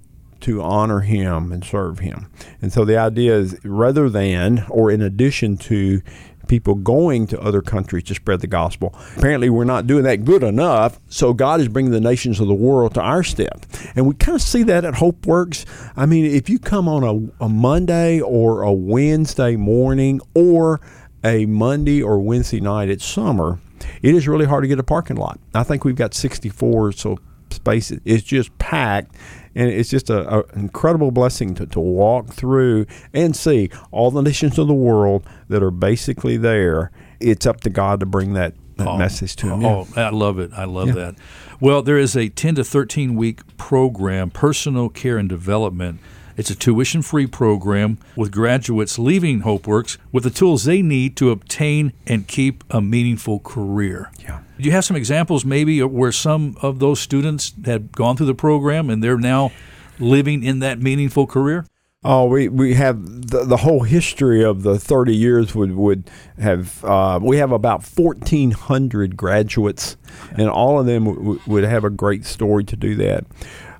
to 0.44 0.60
honor 0.60 1.00
him 1.00 1.52
and 1.52 1.64
serve 1.64 2.00
him. 2.00 2.30
And 2.60 2.70
so 2.70 2.84
the 2.84 2.98
idea 2.98 3.34
is 3.34 3.58
rather 3.64 4.10
than 4.10 4.66
or 4.68 4.90
in 4.90 5.00
addition 5.00 5.56
to 5.58 6.02
people 6.48 6.74
going 6.74 7.26
to 7.28 7.40
other 7.40 7.62
countries 7.62 8.04
to 8.04 8.14
spread 8.14 8.40
the 8.40 8.46
gospel. 8.46 8.94
Apparently, 9.16 9.50
we're 9.50 9.64
not 9.64 9.86
doing 9.86 10.04
that 10.04 10.24
good 10.24 10.42
enough, 10.42 11.00
so 11.08 11.32
God 11.32 11.60
is 11.60 11.68
bringing 11.68 11.92
the 11.92 12.00
nations 12.00 12.40
of 12.40 12.48
the 12.48 12.54
world 12.54 12.94
to 12.94 13.00
our 13.00 13.22
step. 13.22 13.66
And 13.94 14.06
we 14.06 14.14
kind 14.14 14.36
of 14.36 14.42
see 14.42 14.62
that 14.64 14.84
at 14.84 14.94
Hope 14.94 15.26
Works. 15.26 15.66
I 15.96 16.06
mean, 16.06 16.24
if 16.24 16.48
you 16.48 16.58
come 16.58 16.88
on 16.88 17.02
a, 17.40 17.44
a 17.44 17.48
Monday 17.48 18.20
or 18.20 18.62
a 18.62 18.72
Wednesday 18.72 19.56
morning 19.56 20.20
or 20.34 20.80
a 21.22 21.46
Monday 21.46 22.02
or 22.02 22.18
Wednesday 22.18 22.60
night, 22.60 22.88
it's 22.88 23.04
summer, 23.04 23.58
it 24.02 24.14
is 24.14 24.28
really 24.28 24.46
hard 24.46 24.64
to 24.64 24.68
get 24.68 24.78
a 24.78 24.84
parking 24.84 25.16
lot. 25.16 25.38
I 25.54 25.62
think 25.62 25.84
we've 25.84 25.96
got 25.96 26.14
64 26.14 26.92
so 26.92 27.18
spaces. 27.54 28.00
It's 28.04 28.24
just 28.24 28.56
packed 28.58 29.14
and 29.54 29.70
it's 29.70 29.90
just 29.90 30.10
an 30.10 30.42
incredible 30.54 31.10
blessing 31.10 31.54
to, 31.54 31.66
to 31.66 31.80
walk 31.80 32.28
through 32.28 32.86
and 33.12 33.36
see 33.36 33.70
all 33.90 34.10
the 34.10 34.22
nations 34.22 34.58
of 34.58 34.66
the 34.66 34.74
world 34.74 35.26
that 35.48 35.62
are 35.62 35.70
basically 35.70 36.36
there. 36.36 36.90
It's 37.20 37.46
up 37.46 37.60
to 37.60 37.70
God 37.70 38.00
to 38.00 38.06
bring 38.06 38.34
that, 38.34 38.54
that 38.76 38.88
oh, 38.88 38.98
message 38.98 39.36
to 39.36 39.48
them. 39.48 39.64
Oh, 39.64 39.86
yeah. 39.96 40.08
I 40.08 40.10
love 40.10 40.38
it. 40.38 40.50
I 40.52 40.64
love 40.64 40.88
yeah. 40.88 40.94
that. 40.94 41.14
Well, 41.60 41.82
there 41.82 41.98
is 41.98 42.16
a 42.16 42.28
10 42.28 42.56
to 42.56 42.64
13 42.64 43.14
week 43.14 43.56
program, 43.56 44.30
personal 44.30 44.88
care 44.88 45.18
and 45.18 45.28
development. 45.28 46.00
It's 46.36 46.50
a 46.50 46.54
tuition 46.54 47.02
free 47.02 47.26
program 47.26 47.98
with 48.16 48.32
graduates 48.32 48.98
leaving 48.98 49.42
HopeWorks 49.42 49.98
with 50.10 50.24
the 50.24 50.30
tools 50.30 50.64
they 50.64 50.82
need 50.82 51.16
to 51.18 51.30
obtain 51.30 51.92
and 52.06 52.26
keep 52.26 52.64
a 52.70 52.80
meaningful 52.80 53.40
career. 53.40 54.10
Yeah. 54.18 54.40
Do 54.58 54.64
you 54.64 54.72
have 54.72 54.84
some 54.84 54.96
examples 54.96 55.44
maybe 55.44 55.82
where 55.82 56.12
some 56.12 56.56
of 56.62 56.78
those 56.78 57.00
students 57.00 57.52
had 57.64 57.92
gone 57.92 58.16
through 58.16 58.26
the 58.26 58.34
program 58.34 58.90
and 58.90 59.02
they're 59.02 59.16
now 59.18 59.52
living 59.98 60.42
in 60.42 60.58
that 60.60 60.80
meaningful 60.80 61.26
career? 61.26 61.66
Oh, 62.06 62.26
we, 62.26 62.48
we 62.48 62.74
have 62.74 63.30
the, 63.30 63.44
the 63.44 63.56
whole 63.56 63.82
history 63.82 64.44
of 64.44 64.62
the 64.62 64.78
30 64.78 65.16
years 65.16 65.54
would, 65.54 65.74
would 65.74 66.10
have, 66.38 66.84
uh, 66.84 67.18
we 67.22 67.38
have 67.38 67.50
about 67.50 67.82
1,400 67.82 69.16
graduates, 69.16 69.96
and 70.36 70.50
all 70.50 70.78
of 70.78 70.84
them 70.84 71.06
w- 71.06 71.40
would 71.46 71.64
have 71.64 71.82
a 71.82 71.88
great 71.88 72.26
story 72.26 72.62
to 72.64 72.76
do 72.76 72.94
that. 72.96 73.24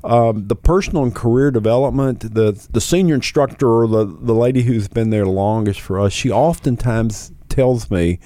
Um, 0.05 0.49
the 0.49 0.57
personal 0.57 1.03
and 1.03 1.14
career 1.14 1.51
development, 1.51 2.35
the, 2.35 2.53
the 2.71 2.81
senior 2.81 3.14
instructor 3.14 3.67
or 3.67 3.88
the, 3.88 4.05
the 4.05 4.35
lady 4.35 4.62
who's 4.62 4.87
been 4.87 5.09
there 5.09 5.25
longest 5.25 5.81
for 5.81 5.99
us, 5.99 6.12
she 6.12 6.31
oftentimes 6.31 7.33
tells 7.49 7.90
me, 7.90 8.19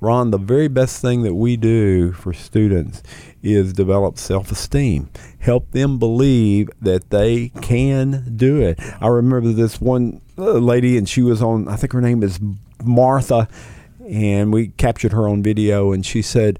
Ron, 0.00 0.30
the 0.30 0.38
very 0.38 0.68
best 0.68 1.02
thing 1.02 1.24
that 1.24 1.34
we 1.34 1.58
do 1.58 2.12
for 2.12 2.32
students 2.32 3.02
is 3.42 3.74
develop 3.74 4.16
self 4.16 4.50
esteem, 4.50 5.10
help 5.40 5.72
them 5.72 5.98
believe 5.98 6.70
that 6.80 7.10
they 7.10 7.48
can 7.60 8.34
do 8.36 8.62
it. 8.62 8.78
I 9.00 9.08
remember 9.08 9.52
this 9.52 9.80
one 9.80 10.22
uh, 10.38 10.52
lady, 10.52 10.96
and 10.96 11.06
she 11.08 11.20
was 11.20 11.42
on, 11.42 11.68
I 11.68 11.76
think 11.76 11.92
her 11.92 12.00
name 12.00 12.22
is 12.22 12.40
Martha, 12.82 13.48
and 14.08 14.52
we 14.52 14.68
captured 14.68 15.12
her 15.12 15.28
on 15.28 15.42
video, 15.42 15.92
and 15.92 16.06
she 16.06 16.22
said, 16.22 16.58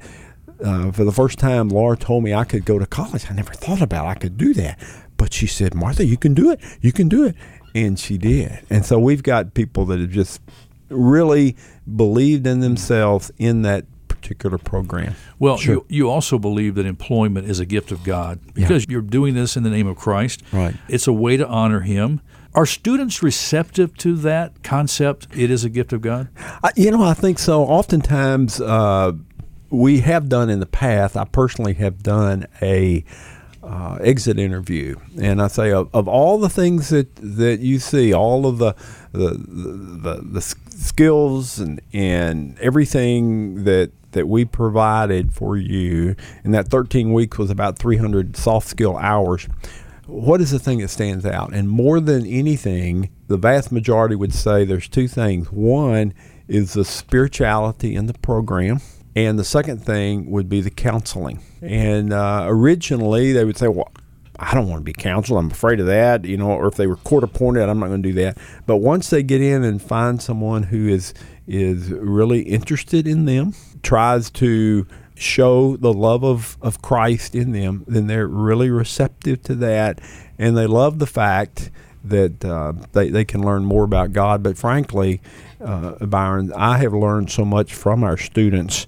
uh, 0.62 0.92
for 0.92 1.05
the 1.05 1.12
first 1.12 1.38
time, 1.38 1.68
Laura 1.68 1.97
told 1.97 2.25
me 2.25 2.35
I 2.35 2.44
could 2.44 2.64
go 2.64 2.79
to 2.79 2.87
college. 2.87 3.27
I 3.31 3.35
never 3.35 3.53
thought 3.53 3.81
about 3.81 4.07
I 4.07 4.14
could 4.14 4.37
do 4.37 4.55
that. 4.55 4.79
But 5.16 5.33
she 5.33 5.47
said, 5.47 5.75
Martha, 5.75 6.05
you 6.05 6.16
can 6.16 6.35
do 6.35 6.51
it. 6.51 6.61
You 6.81 6.92
can 6.92 7.09
do 7.09 7.25
it. 7.25 7.35
And 7.75 7.99
she 7.99 8.18
did. 8.18 8.61
And 8.71 8.85
so 8.85 8.99
we've 8.99 9.23
got 9.23 9.55
people 9.55 9.85
that 9.87 10.01
have 10.01 10.11
just 10.11 10.40
really 10.88 11.57
believed 11.97 12.47
in 12.47 12.61
themselves 12.61 13.31
in 13.38 13.62
that 13.62 13.85
particular 14.09 14.59
program. 14.59 15.14
Well, 15.38 15.59
sure. 15.59 15.75
you, 15.75 15.87
you 15.88 16.11
also 16.11 16.38
believe 16.38 16.75
that 16.75 16.87
employment 16.87 17.49
is 17.49 17.61
a 17.61 17.66
gift 17.66 17.92
of 17.92 18.03
God 18.05 18.40
because 18.55 18.85
yeah. 18.85 18.92
you're 18.92 19.03
doing 19.03 19.35
this 19.35 19.57
in 19.57 19.62
the 19.62 19.71
name 19.71 19.87
of 19.87 19.97
Christ. 19.97 20.42
Right. 20.53 20.75
It's 20.88 21.07
a 21.07 21.12
way 21.12 21.37
to 21.37 21.47
honor 21.47 21.81
Him. 21.81 22.21
Are 22.55 22.66
students 22.66 23.23
receptive 23.23 23.97
to 23.99 24.16
that 24.16 24.62
concept? 24.62 25.29
It 25.37 25.51
is 25.51 25.64
a 25.64 25.68
gift 25.68 25.92
of 25.92 26.01
God. 26.01 26.29
I, 26.62 26.71
you 26.75 26.90
know, 26.90 27.03
I 27.03 27.14
think 27.14 27.38
so. 27.38 27.62
Oftentimes, 27.62 28.61
uh, 28.61 29.12
we 29.71 30.01
have 30.01 30.29
done 30.29 30.51
in 30.51 30.61
the 30.61 30.67
past. 30.67 31.17
I 31.17 31.25
personally 31.25 31.75
have 31.75 32.03
done 32.03 32.47
a 32.63 33.05
uh, 33.63 33.99
exit 34.01 34.39
interview, 34.39 34.97
and 35.21 35.43
I 35.43 35.49
say 35.49 35.73
of, 35.73 35.91
of, 35.93 36.09
all 36.09 36.39
the 36.39 36.49
things 36.49 36.89
that, 36.91 37.15
that 37.17 37.61
you 37.61 37.79
see, 37.79 38.15
all 38.15 38.47
of 38.47 38.59
the 38.59 38.75
the, 39.13 39.31
the, 39.31 40.21
the 40.23 40.41
skills 40.41 41.59
and, 41.59 41.81
and 41.93 42.59
everything 42.61 43.65
that 43.65 43.91
that 44.13 44.27
we 44.27 44.45
provided 44.45 45.35
for 45.35 45.57
you, 45.57 46.17
and 46.45 46.55
that 46.55 46.69
13 46.69 47.13
weeks 47.13 47.37
was 47.37 47.51
about 47.51 47.79
300 47.79 48.37
soft 48.37 48.69
skill 48.69 48.97
hours. 48.97 49.49
What 50.07 50.41
is 50.41 50.51
the 50.51 50.59
thing 50.59 50.79
that 50.79 50.89
stands 50.89 51.27
out? 51.27 51.53
And 51.53 51.69
more 51.69 52.01
than 52.01 52.25
anything, 52.25 53.11
the 53.27 53.37
vast 53.37 53.71
majority 53.71 54.15
would 54.15 54.33
say 54.33 54.65
there's 54.65 54.89
two 54.89 55.09
things. 55.09 55.53
One 55.53 56.15
is 56.47 56.73
the 56.73 56.85
spirituality 56.87 57.95
in 57.95 58.07
the 58.07 58.15
program 58.15 58.81
and 59.27 59.39
the 59.39 59.45
second 59.45 59.85
thing 59.85 60.31
would 60.31 60.49
be 60.49 60.61
the 60.61 60.71
counseling. 60.71 61.41
And 61.63 62.13
uh, 62.13 62.45
originally 62.47 63.33
they 63.33 63.45
would 63.45 63.57
say, 63.57 63.69
well, 63.69 63.91
I 64.39 64.55
don't 64.55 64.69
want 64.69 64.81
to 64.81 64.85
be 64.85 64.93
counseled. 64.93 65.39
I'm 65.39 65.51
afraid 65.51 65.81
of 65.81 65.87
that, 65.87 66.25
you 66.25 66.37
know, 66.37 66.51
or 66.51 66.69
if 66.69 66.77
they 66.77 66.87
were 66.87 66.97
court 66.97 67.25
appointed, 67.25 67.69
I'm 67.69 67.81
not 67.81 67.89
going 67.89 68.03
to 68.03 68.09
do 68.09 68.15
that. 68.23 68.39
But 68.67 68.77
once 68.77 69.11
they 69.11 69.23
get 69.23 69.41
in 69.41 69.65
and 69.65 69.83
find 69.83 70.23
someone 70.23 70.65
who 70.65 70.89
is 70.89 71.15
is 71.47 71.91
really 71.91 72.43
interested 72.43 73.07
in 73.07 73.25
them, 73.25 73.55
tries 73.83 74.31
to 74.31 74.87
show 75.15 75.77
the 75.77 75.93
love 75.93 76.23
of, 76.23 76.57
of 76.63 76.83
Christ 76.83 77.35
in 77.35 77.53
them, 77.53 77.85
then 77.89 78.07
they're 78.07 78.29
really 78.29 78.71
receptive 78.71 79.43
to 79.45 79.55
that. 79.57 80.01
And 80.39 80.57
they 80.57 80.67
love 80.67 80.99
the 80.99 81.07
fact 81.07 81.71
that 82.05 82.45
uh, 82.45 82.75
they, 82.93 83.09
they 83.09 83.25
can 83.25 83.45
learn 83.45 83.65
more 83.65 83.85
about 83.85 84.13
God. 84.13 84.43
But 84.43 84.57
frankly, 84.57 85.21
uh, 85.61 86.07
Byron, 86.07 86.53
I 86.55 86.79
have 86.79 86.92
learned 86.92 87.31
so 87.31 87.44
much 87.44 87.75
from 87.75 88.05
our 88.05 88.16
students 88.16 88.87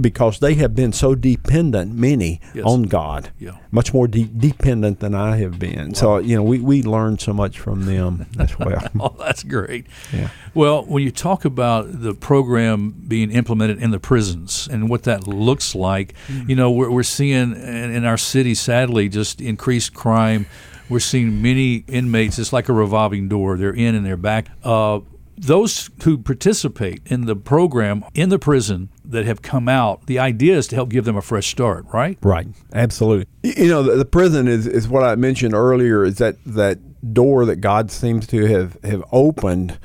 because 0.00 0.38
they 0.38 0.54
have 0.54 0.74
been 0.74 0.92
so 0.92 1.14
dependent, 1.14 1.94
many, 1.94 2.40
yes. 2.54 2.64
on 2.64 2.84
God. 2.84 3.30
Yeah. 3.38 3.58
Much 3.70 3.92
more 3.92 4.08
de- 4.08 4.24
dependent 4.24 5.00
than 5.00 5.14
I 5.14 5.36
have 5.38 5.58
been. 5.58 5.88
Wow. 5.88 5.94
So, 5.94 6.18
you 6.18 6.36
know, 6.36 6.42
we, 6.42 6.58
we 6.58 6.82
learn 6.82 7.18
so 7.18 7.32
much 7.32 7.58
from 7.58 7.84
them 7.84 8.26
as 8.38 8.58
well. 8.58 8.82
oh, 9.00 9.14
that's 9.18 9.42
great. 9.42 9.86
Yeah. 10.12 10.30
Well, 10.54 10.84
when 10.84 11.02
you 11.02 11.10
talk 11.10 11.44
about 11.44 12.00
the 12.00 12.14
program 12.14 12.90
being 13.06 13.30
implemented 13.30 13.82
in 13.82 13.90
the 13.90 14.00
prisons 14.00 14.68
and 14.70 14.88
what 14.88 15.02
that 15.04 15.26
looks 15.26 15.74
like, 15.74 16.14
mm-hmm. 16.26 16.50
you 16.50 16.56
know, 16.56 16.70
we're, 16.70 16.90
we're 16.90 17.02
seeing 17.02 17.52
in, 17.52 17.92
in 17.92 18.04
our 18.04 18.18
city, 18.18 18.54
sadly, 18.54 19.08
just 19.08 19.40
increased 19.40 19.94
crime. 19.94 20.46
We're 20.88 21.00
seeing 21.00 21.40
many 21.40 21.84
inmates. 21.86 22.38
It's 22.38 22.52
like 22.52 22.68
a 22.68 22.72
revolving 22.72 23.28
door. 23.28 23.56
They're 23.56 23.74
in 23.74 23.94
and 23.94 24.04
they're 24.04 24.16
back. 24.16 24.48
Uh, 24.64 25.00
those 25.40 25.90
who 26.04 26.18
participate 26.18 27.00
in 27.06 27.24
the 27.24 27.34
program 27.34 28.04
in 28.14 28.28
the 28.28 28.38
prison 28.38 28.90
that 29.04 29.24
have 29.24 29.40
come 29.40 29.68
out, 29.68 30.06
the 30.06 30.18
idea 30.18 30.56
is 30.56 30.66
to 30.68 30.74
help 30.76 30.90
give 30.90 31.06
them 31.06 31.16
a 31.16 31.22
fresh 31.22 31.48
start, 31.48 31.86
right? 31.92 32.18
Right, 32.22 32.48
absolutely. 32.74 33.26
You 33.42 33.68
know, 33.68 33.82
the, 33.82 33.96
the 33.96 34.04
prison 34.04 34.46
is, 34.48 34.66
is 34.66 34.86
what 34.86 35.02
I 35.02 35.14
mentioned 35.16 35.54
earlier 35.54 36.04
is 36.04 36.18
that 36.18 36.36
that 36.44 36.78
door 37.14 37.46
that 37.46 37.56
God 37.56 37.90
seems 37.90 38.26
to 38.28 38.44
have, 38.46 38.76
have 38.84 39.02
opened 39.12 39.78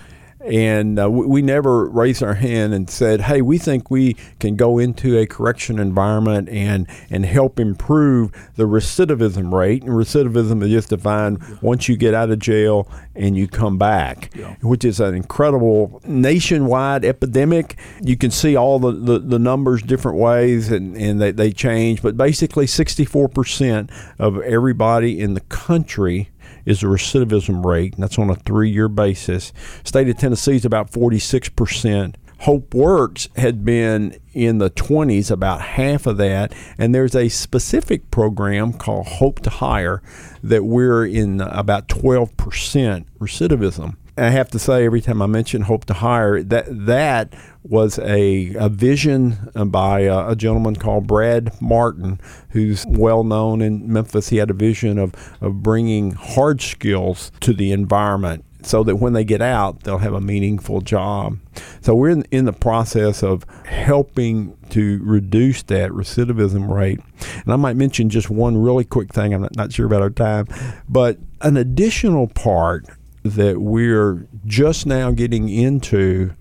and 0.46 1.00
uh, 1.00 1.10
we, 1.10 1.26
we, 1.26 1.42
never 1.42 1.88
raised 1.90 2.22
our 2.22 2.36
hand 2.36 2.74
and 2.74 2.90
said, 2.90 3.22
"Hey, 3.22 3.42
we 3.42 3.58
think 3.58 3.90
we 3.90 4.16
can 4.40 4.56
go 4.56 4.78
into 4.78 5.18
a 5.18 5.26
correction 5.26 5.80
environment 5.80 6.50
and 6.50 6.88
and 7.10 7.26
help 7.26 7.60
improve 7.60 8.32
the 8.56 8.64
recidivism 8.64 9.52
rate." 9.52 9.84
And 9.84 9.92
recidivism 9.92 10.64
is 10.64 10.70
just 10.70 10.90
defined 10.90 11.44
once 11.62 11.90
you 11.90 11.98
get 11.98 12.14
out 12.14 12.30
of 12.30 12.40
jail 12.40 12.90
and 13.16 13.36
you 13.36 13.48
come 13.48 13.78
back, 13.78 14.32
yeah. 14.36 14.56
which 14.62 14.86
is 14.86 15.00
an 15.00 15.16
incredible 15.16 16.02
nationwide 16.06 17.04
epidemic. 17.04 17.78
You 18.02 18.18
can 18.18 18.32
see 18.32 18.56
all 18.56 18.78
the, 18.80 18.92
the, 18.92 19.20
the 19.20 19.40
numbers 19.40 19.82
different 19.82 20.18
ways, 20.18 20.72
and, 20.72 20.96
and 20.96 21.20
they, 21.20 21.32
they 21.32 21.52
change. 21.52 22.02
But 22.02 22.18
basically, 22.18 22.68
sixty 22.68 23.06
four 23.06 23.28
percent 23.28 23.90
of 24.20 24.40
everybody 24.42 25.20
in 25.20 25.34
the 25.34 25.42
country 25.42 26.30
is 26.66 26.82
the 26.82 26.88
recidivism 26.88 27.64
rate, 27.66 27.94
and 27.94 28.04
that's 28.04 28.20
on 28.20 28.30
a 28.30 28.36
three 28.36 28.70
year 28.70 28.88
basis. 28.88 29.54
State 29.84 30.10
of 30.10 30.18
Tennessee 30.18 30.56
is 30.56 30.66
about 30.66 30.92
46%. 30.92 32.16
Hope 32.40 32.74
Works 32.74 33.30
had 33.38 33.64
been 33.64 34.18
in 34.34 34.58
the 34.58 34.70
20s, 34.70 35.32
about 35.32 35.62
half 35.62 36.06
of 36.06 36.18
that. 36.18 36.54
And 36.78 36.94
there's 36.94 37.16
a 37.16 37.30
specific 37.30 38.12
program 38.12 38.74
called 38.74 39.08
Hope 39.08 39.40
to 39.42 39.50
Hire 39.50 40.02
that 40.44 40.66
we're 40.66 41.06
in 41.06 41.42
about 41.42 41.88
12% 41.88 43.06
recidivism. 43.20 43.96
I 44.18 44.30
have 44.30 44.50
to 44.52 44.60
say, 44.60 44.86
every 44.86 45.02
time 45.02 45.22
I 45.22 45.26
mention 45.26 45.64
Hope 45.64 45.86
to 45.86 45.94
Hire, 45.94 46.42
that 46.44 46.66
that 46.86 47.34
was 47.70 47.98
a, 48.00 48.54
a 48.56 48.70
vision 48.70 49.50
by 49.68 50.02
a, 50.02 50.30
a, 50.30 50.36
gentleman 50.36 50.76
called 50.76 51.08
Brad 51.08 51.60
Martin, 51.60 52.20
who's 52.50 52.86
well 52.88 53.24
known 53.24 53.62
in 53.62 53.92
Memphis. 53.92 54.30
He 54.30 54.38
had 54.38 54.52
a 54.52 54.54
vision 54.54 55.00
of, 55.00 55.14
of 55.42 55.64
bringing 55.64 56.12
hard 56.12 56.62
skills 56.62 57.32
to 57.42 57.54
the 57.54 57.72
environment 57.72 58.46
so 58.62 58.84
that 58.84 58.96
when 58.96 59.14
they 59.14 59.24
get 59.24 59.42
out, 59.42 59.84
they'll 59.84 60.00
have 60.00 60.14
a 60.14 60.22
meaningful 60.22 60.82
job. 60.82 61.38
So 61.82 61.94
we're 61.96 62.10
in, 62.10 62.24
in 62.32 62.46
the 62.46 62.54
process 62.54 63.24
of 63.24 63.46
helping 63.66 64.58
to 64.72 65.00
reduce 65.04 65.64
that 65.64 65.92
recidivism 65.92 66.70
rate. 66.70 67.00
And 67.44 67.54
I 67.54 67.56
might 67.56 67.76
mention 67.76 68.10
just 68.10 68.30
one 68.30 68.58
really 68.58 68.84
quick 68.84 69.14
thing. 69.14 69.34
I'm 69.34 69.44
not, 69.44 69.56
not 69.56 69.74
sure 69.74 69.86
about 69.86 70.02
our 70.02 70.10
time, 70.10 70.48
but 70.90 71.18
an 71.42 71.58
additional 71.58 72.28
part 72.28 72.86
that 73.24 73.60
we're 73.60 74.28
just 74.46 74.86
now 74.86 75.12
getting 75.12 75.50
into 75.50 76.32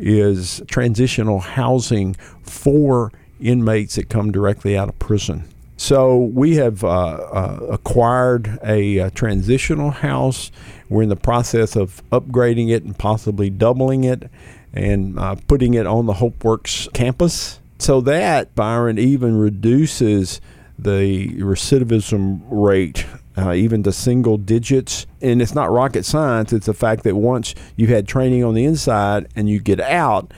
is 0.00 0.62
transitional 0.66 1.40
housing 1.40 2.14
for 2.42 3.12
inmates 3.38 3.96
that 3.96 4.08
come 4.08 4.32
directly 4.32 4.76
out 4.76 4.88
of 4.88 4.98
prison. 4.98 5.44
So 5.76 6.16
we 6.18 6.56
have 6.56 6.84
uh, 6.84 6.88
uh, 6.88 7.66
acquired 7.70 8.58
a, 8.62 8.98
a, 8.98 9.10
transitional 9.10 9.90
house. 9.90 10.50
We're 10.90 11.04
in 11.04 11.08
the 11.08 11.16
process 11.16 11.74
of 11.74 12.02
upgrading 12.10 12.70
it 12.70 12.82
and 12.82 12.98
possibly 12.98 13.48
doubling 13.48 14.04
it 14.04 14.30
and 14.74 15.18
uh, 15.18 15.36
putting 15.48 15.74
it 15.74 15.86
on 15.86 16.04
the 16.04 16.14
HopeWorks 16.14 16.92
campus. 16.92 17.60
So 17.78 18.02
that, 18.02 18.54
Byron, 18.54 18.98
even 18.98 19.36
reduces 19.36 20.42
the 20.78 21.28
recidivism 21.36 22.42
rate 22.50 23.06
uh, 23.36 23.52
even 23.52 23.82
to 23.84 23.92
single 23.92 24.36
digits. 24.36 25.06
And 25.20 25.40
it's 25.40 25.54
not 25.54 25.70
rocket 25.70 26.04
science, 26.04 26.52
it's 26.52 26.66
the 26.66 26.74
fact 26.74 27.04
that 27.04 27.16
once 27.16 27.54
you've 27.76 27.90
had 27.90 28.06
training 28.06 28.44
on 28.44 28.54
the 28.54 28.64
inside 28.64 29.28
and 29.36 29.48
you 29.48 29.60
get 29.60 29.80
out, 29.80 30.32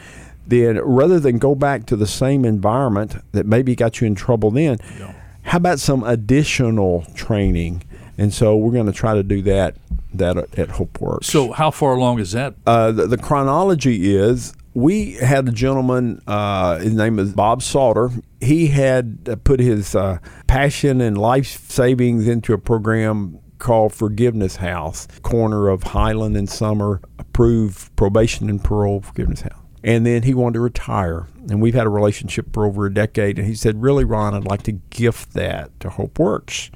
then 0.47 0.79
rather 0.81 1.21
than 1.21 1.39
go 1.39 1.55
back 1.55 1.87
to 1.87 1.97
the 1.97 2.07
same 2.07 2.45
environment 2.45 3.17
that 3.33 3.47
maybe 3.47 3.75
got 3.75 4.01
you 4.01 4.07
in 4.07 4.15
trouble 4.15 4.51
then, 4.51 4.79
yeah. 4.99 5.15
how 5.43 5.57
about 5.57 5.79
some 5.79 6.03
additional 6.05 7.05
training? 7.15 7.85
And 8.19 8.33
so 8.33 8.57
we're 8.57 8.73
going 8.73 8.87
to 8.87 8.93
try 8.93 9.15
to 9.15 9.23
do 9.23 9.43
that 9.43 9.77
that 10.15 10.37
at 10.37 10.69
HopeWorks. 10.69 11.25
So 11.25 11.53
how 11.53 11.71
far 11.71 11.95
along 11.95 12.19
is 12.21 12.33
that? 12.33 12.55
Uh, 12.67 12.93
the, 12.93 13.07
the 13.07 13.17
chronology 13.17 14.15
is 14.15 14.53
we 14.75 15.13
had 15.15 15.49
a 15.49 15.53
gentleman, 15.53 16.23
uh, 16.27 16.79
his 16.79 16.95
name 16.95 17.19
is 17.19 17.33
Bob 17.33 17.63
Sauter. 17.63 18.11
He 18.41 18.69
had 18.69 19.45
put 19.45 19.61
his 19.61 19.95
uh, 19.95 20.19
passion 20.47 21.01
and 21.01 21.17
life 21.19 21.69
savings 21.71 22.27
into 22.27 22.53
a 22.53 22.59
program 22.59 23.39
called 23.59 23.93
Forgiveness 23.93 24.57
House, 24.57 25.07
corner 25.23 25.69
of 25.69 25.83
Highland 25.83 26.37
and 26.37 26.49
Summer, 26.49 27.01
approved 27.19 27.95
probation 27.97 28.51
and 28.51 28.63
parole 28.63 29.01
forgiveness 29.01 29.43
house. 29.43 29.59
And 29.85 30.07
then 30.07 30.23
he 30.23 30.35
wanted 30.35 30.55
to 30.55 30.61
retire. 30.61 31.29
And 31.49 31.61
we've 31.61 31.75
had 31.75 31.87
a 31.87 31.91
relationship 31.91 32.53
for 32.53 32.67
over 32.67 32.87
a 32.87 32.95
decade. 32.95 33.39
And 33.39 33.47
he 33.47 33.55
said, 33.55 33.83
Really, 33.83 34.05
Ron, 34.05 34.35
I'd 34.35 34.45
like 34.45 34.63
to 34.65 34.73
gift 34.73 35.33
that 35.35 35.79
to 35.81 35.91
Hope 35.91 36.19
Works. 36.19 36.71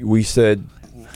We 0.00 0.22
said, 0.22 0.68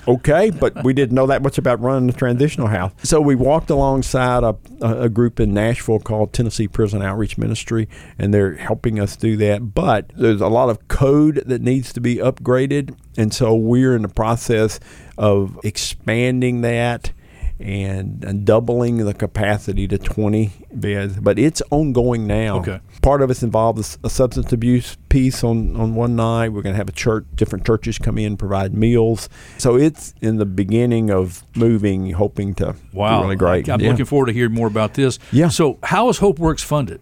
okay, 0.06 0.50
but 0.50 0.82
we 0.84 0.92
didn't 0.92 1.14
know 1.14 1.26
that 1.26 1.42
much 1.42 1.58
about 1.58 1.80
running 1.80 2.06
the 2.06 2.12
transitional 2.12 2.68
house. 2.68 2.92
So 3.02 3.20
we 3.20 3.34
walked 3.34 3.70
alongside 3.70 4.42
a, 4.42 4.56
a, 4.80 5.08
group 5.08 5.40
in 5.40 5.54
Nashville 5.54 6.00
called 6.00 6.32
Tennessee 6.32 6.68
Prison 6.68 7.02
Outreach 7.02 7.38
Ministry, 7.38 7.88
and 8.18 8.32
they're 8.32 8.54
helping 8.54 8.98
us 8.98 9.16
do 9.16 9.36
that. 9.38 9.74
But 9.74 10.10
there's 10.16 10.40
a 10.40 10.48
lot 10.48 10.68
of 10.68 10.88
code 10.88 11.42
that 11.46 11.62
needs 11.62 11.92
to 11.92 12.00
be 12.00 12.16
upgraded, 12.16 12.96
and 13.16 13.32
so 13.32 13.54
we're 13.54 13.94
in 13.94 14.02
the 14.02 14.08
process 14.08 14.80
of 15.18 15.58
expanding 15.62 16.62
that 16.62 17.12
and, 17.60 18.24
and 18.24 18.44
doubling 18.44 18.98
the 18.98 19.14
capacity 19.14 19.86
to 19.88 19.98
20 19.98 20.50
beds. 20.72 21.18
But 21.20 21.38
it's 21.38 21.62
ongoing 21.70 22.26
now. 22.26 22.58
Okay. 22.58 22.80
Part 23.02 23.22
of 23.22 23.30
it's 23.30 23.42
involved 23.42 23.78
a, 23.78 24.08
substance 24.10 24.52
abuse 24.52 24.96
piece 25.08 25.44
on, 25.44 25.76
on 25.76 25.94
one 25.94 26.16
night. 26.16 26.50
We're 26.50 26.62
going 26.62 26.74
to 26.74 26.78
have 26.78 26.88
a 26.88 26.92
church, 26.92 27.24
different 27.34 27.64
churches 27.66 27.98
come 27.98 28.18
in, 28.18 28.36
provide 28.36 28.74
meals. 28.74 29.28
So 29.58 29.76
it's 29.76 30.14
in 30.20 30.36
the 30.36 30.46
beginning 30.46 31.10
of 31.10 31.44
moving, 31.56 32.10
hoping 32.10 32.54
to 32.56 32.74
wow. 32.92 33.22
really 33.22 33.36
great. 33.36 33.68
I'm 33.68 33.80
yeah. 33.80 33.90
looking 33.90 34.06
forward 34.06 34.26
to 34.26 34.32
hearing 34.32 34.54
more 34.54 34.66
about 34.66 34.94
this. 34.94 35.18
Yeah. 35.30 35.48
So 35.48 35.78
how 35.82 36.08
is 36.08 36.18
HopeWorks 36.18 36.64
funded? 36.64 37.00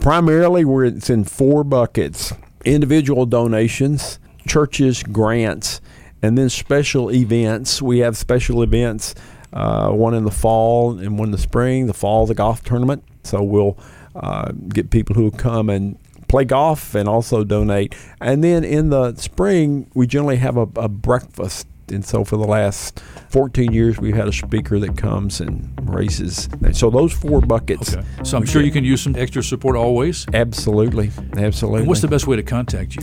Primarily, 0.00 0.64
we're, 0.64 0.84
it's 0.84 1.10
in 1.10 1.24
four 1.24 1.64
buckets 1.64 2.32
individual 2.64 3.26
donations, 3.26 4.18
churches, 4.46 5.02
grants, 5.02 5.80
and 6.22 6.36
then 6.36 6.48
special 6.48 7.10
events. 7.10 7.80
We 7.80 8.00
have 8.00 8.16
special 8.16 8.62
events 8.62 9.14
uh, 9.52 9.90
one 9.90 10.14
in 10.14 10.24
the 10.24 10.30
fall 10.30 10.98
and 10.98 11.18
one 11.18 11.28
in 11.28 11.32
the 11.32 11.38
spring. 11.38 11.86
The 11.86 11.94
fall 11.94 12.24
is 12.24 12.30
a 12.30 12.34
golf 12.34 12.62
tournament, 12.62 13.04
so 13.24 13.42
we'll 13.42 13.76
uh, 14.14 14.52
get 14.52 14.90
people 14.90 15.14
who 15.14 15.30
come 15.30 15.68
and 15.70 15.98
play 16.28 16.44
golf 16.44 16.94
and 16.94 17.08
also 17.08 17.44
donate. 17.44 17.94
And 18.20 18.42
then 18.42 18.64
in 18.64 18.90
the 18.90 19.14
spring, 19.16 19.90
we 19.94 20.06
generally 20.06 20.36
have 20.36 20.56
a, 20.56 20.68
a 20.76 20.88
breakfast. 20.88 21.66
And 21.88 22.04
so 22.04 22.24
for 22.24 22.36
the 22.36 22.46
last 22.46 23.00
14 23.30 23.72
years, 23.72 23.98
we've 23.98 24.14
had 24.14 24.28
a 24.28 24.32
speaker 24.32 24.78
that 24.78 24.96
comes 24.96 25.40
and 25.40 25.72
raises. 25.92 26.48
So 26.72 26.88
those 26.88 27.12
four 27.12 27.40
buckets. 27.40 27.94
Okay. 27.94 28.06
So 28.22 28.36
I'm 28.36 28.46
sure 28.46 28.62
you 28.62 28.70
can 28.70 28.84
use 28.84 29.02
some 29.02 29.16
extra 29.16 29.42
support 29.42 29.74
always. 29.74 30.24
Absolutely, 30.32 31.10
absolutely. 31.36 31.80
And 31.80 31.88
what's 31.88 32.00
the 32.00 32.06
best 32.06 32.28
way 32.28 32.36
to 32.36 32.44
contact 32.44 32.94
you? 32.94 33.02